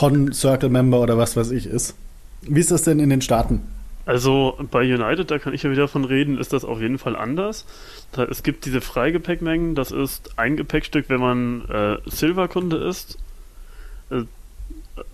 [0.00, 1.96] Hon Circle Member oder was weiß ich ist.
[2.42, 3.62] Wie ist das denn in den Staaten?
[4.06, 7.16] Also bei United, da kann ich ja wieder von reden, ist das auf jeden Fall
[7.16, 7.66] anders.
[8.12, 13.18] Da, es gibt diese Freigepäckmengen, das ist ein Gepäckstück, wenn man äh, Silver-Kunde ist.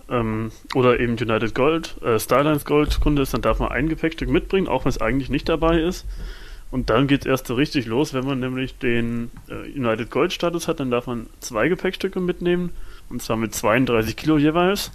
[0.09, 3.89] Äh, ähm, oder eben United Gold, äh, Starlines Gold Kunde ist, dann darf man ein
[3.89, 6.05] Gepäckstück mitbringen, auch wenn es eigentlich nicht dabei ist.
[6.71, 10.33] Und dann geht es erst so richtig los, wenn man nämlich den äh, United Gold
[10.33, 12.71] Status hat, dann darf man zwei Gepäckstücke mitnehmen,
[13.09, 14.91] und zwar mit 32 Kilo jeweils.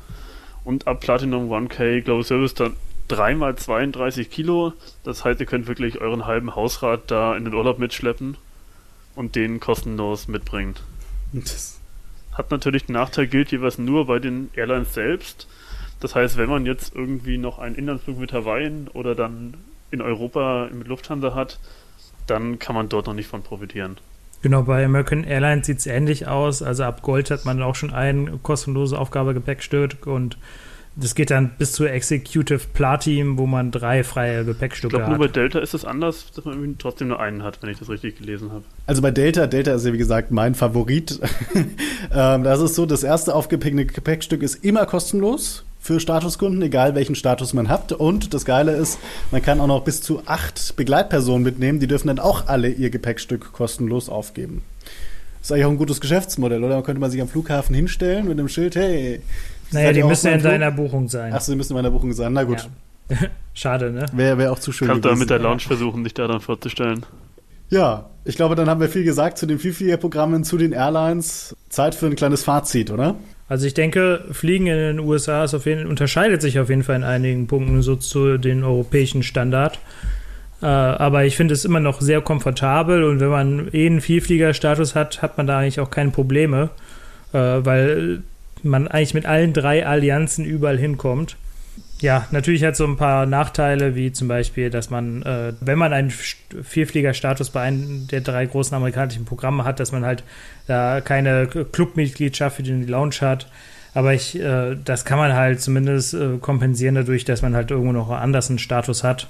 [0.65, 2.77] Und ab Platinum 1K Global Service dann
[3.09, 4.75] dreimal 32 Kilo.
[5.05, 8.37] Das heißt, ihr könnt wirklich euren halben Hausrat da in den Urlaub mitschleppen
[9.15, 10.75] und den kostenlos mitbringen.
[11.33, 11.80] Das
[12.41, 15.47] hat natürlich den Nachteil, gilt jeweils nur bei den Airlines selbst.
[16.01, 19.55] Das heißt, wenn man jetzt irgendwie noch einen Inlandsflug mit Hawaii oder dann
[19.91, 21.61] in Europa mit Lufthansa hat,
[22.27, 23.99] dann kann man dort noch nicht von profitieren.
[24.41, 26.63] Genau, bei American Airlines sieht es ähnlich aus.
[26.63, 30.39] Also ab Gold hat man auch schon ein kostenloses Aufgabegepäckstück und
[30.97, 35.25] das geht dann bis zu Executive Platinum, wo man drei freie Gepäckstücke Ich glaube, nur
[35.25, 35.33] hat.
[35.33, 38.19] bei Delta ist es anders, dass man trotzdem nur einen hat, wenn ich das richtig
[38.19, 38.65] gelesen habe.
[38.87, 41.21] Also bei Delta, Delta ist ja wie gesagt mein Favorit.
[42.15, 47.15] ähm, das ist so, das erste aufgepickte Gepäckstück ist immer kostenlos für Statuskunden, egal welchen
[47.15, 47.93] Status man hat.
[47.93, 48.99] Und das Geile ist,
[49.31, 52.91] man kann auch noch bis zu acht Begleitpersonen mitnehmen, die dürfen dann auch alle ihr
[52.91, 54.63] Gepäckstück kostenlos aufgeben.
[55.39, 56.75] Das ist eigentlich auch ein gutes Geschäftsmodell, oder?
[56.75, 59.23] Man könnte man sich am Flughafen hinstellen mit einem Schild, hey.
[59.73, 61.33] Naja, die müssen ja in deiner Buchung sein.
[61.33, 62.33] Achso, die müssen in meiner Buchung sein.
[62.33, 62.69] Na gut,
[63.09, 63.17] Ja.
[63.55, 64.07] Schade, ne?
[64.13, 65.21] wäre wär auch zu schön Kannst du gewesen.
[65.21, 67.05] mit der Lounge versuchen, dich da dann vorzustellen.
[67.69, 71.57] Ja, ich glaube, dann haben wir viel gesagt zu den Vielfliegerprogrammen, zu den Airlines.
[71.69, 73.17] Zeit für ein kleines Fazit, oder?
[73.49, 76.97] Also ich denke, Fliegen in den USA ist auf jeden, unterscheidet sich auf jeden Fall
[76.97, 79.79] in einigen Punkten so zu den europäischen Standard.
[80.63, 84.95] Äh, aber ich finde es immer noch sehr komfortabel und wenn man eh einen Vielfliegerstatus
[84.95, 86.71] hat, hat man da eigentlich auch keine Probleme,
[87.33, 88.23] äh, weil
[88.65, 91.37] man eigentlich mit allen drei Allianzen überall hinkommt.
[92.01, 95.93] Ja, natürlich hat so ein paar Nachteile, wie zum Beispiel, dass man, äh, wenn man
[95.93, 100.25] einen St- Vielfliegerstatus bei einem der drei großen amerikanischen Programme hat, dass man halt
[100.67, 103.49] da keine Clubmitgliedschaft für die Lounge hat.
[103.93, 107.93] Aber ich, äh, das kann man halt zumindest äh, kompensieren dadurch, dass man halt irgendwo
[107.93, 109.29] noch anders einen Status hat.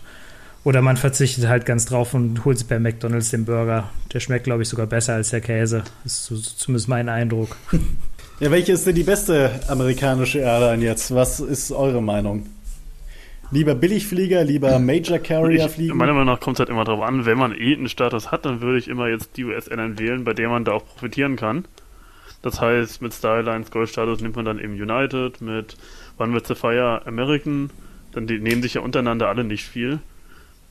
[0.63, 3.89] Oder man verzichtet halt ganz drauf und holt sich bei McDonalds den Burger.
[4.13, 5.83] Der schmeckt, glaube ich, sogar besser als der Käse.
[6.05, 7.57] Das ist zumindest mein Eindruck.
[8.41, 11.15] Ja, welche ist denn die beste amerikanische Airline jetzt?
[11.15, 12.47] Was ist eure Meinung?
[13.51, 15.97] Lieber Billigflieger, lieber Major Carrier Ich, fliegen?
[15.97, 18.45] meiner Meinung nach kommt es halt immer darauf an, wenn man eh einen Status hat,
[18.47, 21.65] dann würde ich immer jetzt die US-Airline wählen, bei der man da auch profitieren kann.
[22.43, 25.77] Das heißt, mit Starlines Gold-Status nimmt man dann eben United, mit
[26.19, 27.71] One with the Fire American,
[28.13, 29.99] dann die nehmen sich ja untereinander alle nicht viel.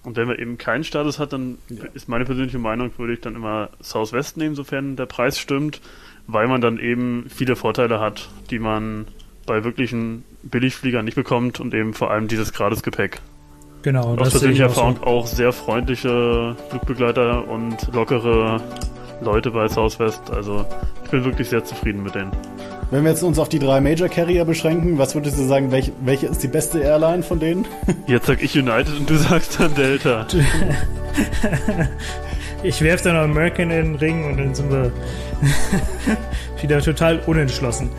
[0.04, 1.84] Und wenn man eben keinen Status hat, dann Ja.
[1.94, 5.82] ist meine persönliche Meinung, würde ich dann immer Southwest nehmen, sofern der Preis stimmt,
[6.32, 9.08] weil man dann eben viele Vorteile hat, die man
[9.46, 13.20] bei wirklichen Billigfliegern nicht bekommt und eben vor allem dieses Gratis-Gepäck.
[13.82, 14.82] Genau, Aus persönlicher auch so.
[14.82, 18.62] Erfahrung auch sehr freundliche Flugbegleiter und lockere
[19.22, 20.30] Leute bei Southwest.
[20.32, 20.66] Also
[21.04, 22.32] ich bin wirklich sehr zufrieden mit denen.
[22.92, 25.92] Wenn wir jetzt uns auf die drei Major Carrier beschränken, was würdest du sagen, welche,
[26.02, 27.66] welche ist die beste Airline von denen?
[28.08, 30.28] Jetzt sag ich United und du sagst dann Delta.
[32.64, 34.92] Ich werfe dann noch American in den Ring und dann sind wir
[36.62, 37.90] wieder total unentschlossen.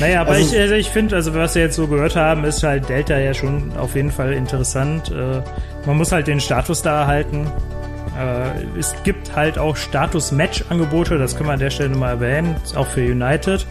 [0.00, 2.62] Naja, aber Also- ich, also ich finde, also was wir jetzt so gehört haben, ist
[2.62, 5.10] halt Delta ja schon auf jeden Fall interessant.
[5.10, 5.40] Äh,
[5.86, 7.46] man muss halt den Status da erhalten.
[8.18, 12.86] Äh, es gibt halt auch Status-Match-Angebote, das können wir an der Stelle nochmal erwähnen, auch
[12.86, 13.66] für United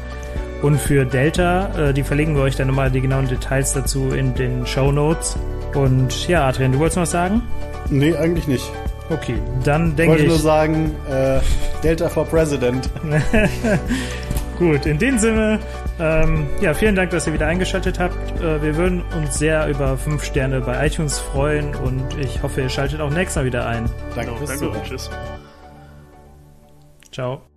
[0.61, 1.89] und für Delta.
[1.89, 5.37] Äh, die verlinken wir euch dann nochmal die genauen Details dazu in den Show Notes.
[5.73, 7.41] Und ja, Adrian, du wolltest noch was sagen?
[7.89, 8.69] Nee, eigentlich nicht.
[9.09, 10.29] Okay, dann Ich denke wollte ich.
[10.29, 11.39] nur sagen, äh,
[11.83, 12.89] Delta for President.
[14.59, 15.59] Gut, in dem Sinne,
[15.99, 18.15] ähm, ja, vielen Dank, dass ihr wieder eingeschaltet habt.
[18.39, 22.69] Äh, wir würden uns sehr über 5 Sterne bei iTunes freuen und ich hoffe, ihr
[22.69, 23.89] schaltet auch nächstes Mal wieder ein.
[24.15, 25.09] Danke Genau, danke und tschüss.
[27.11, 27.52] Ciao.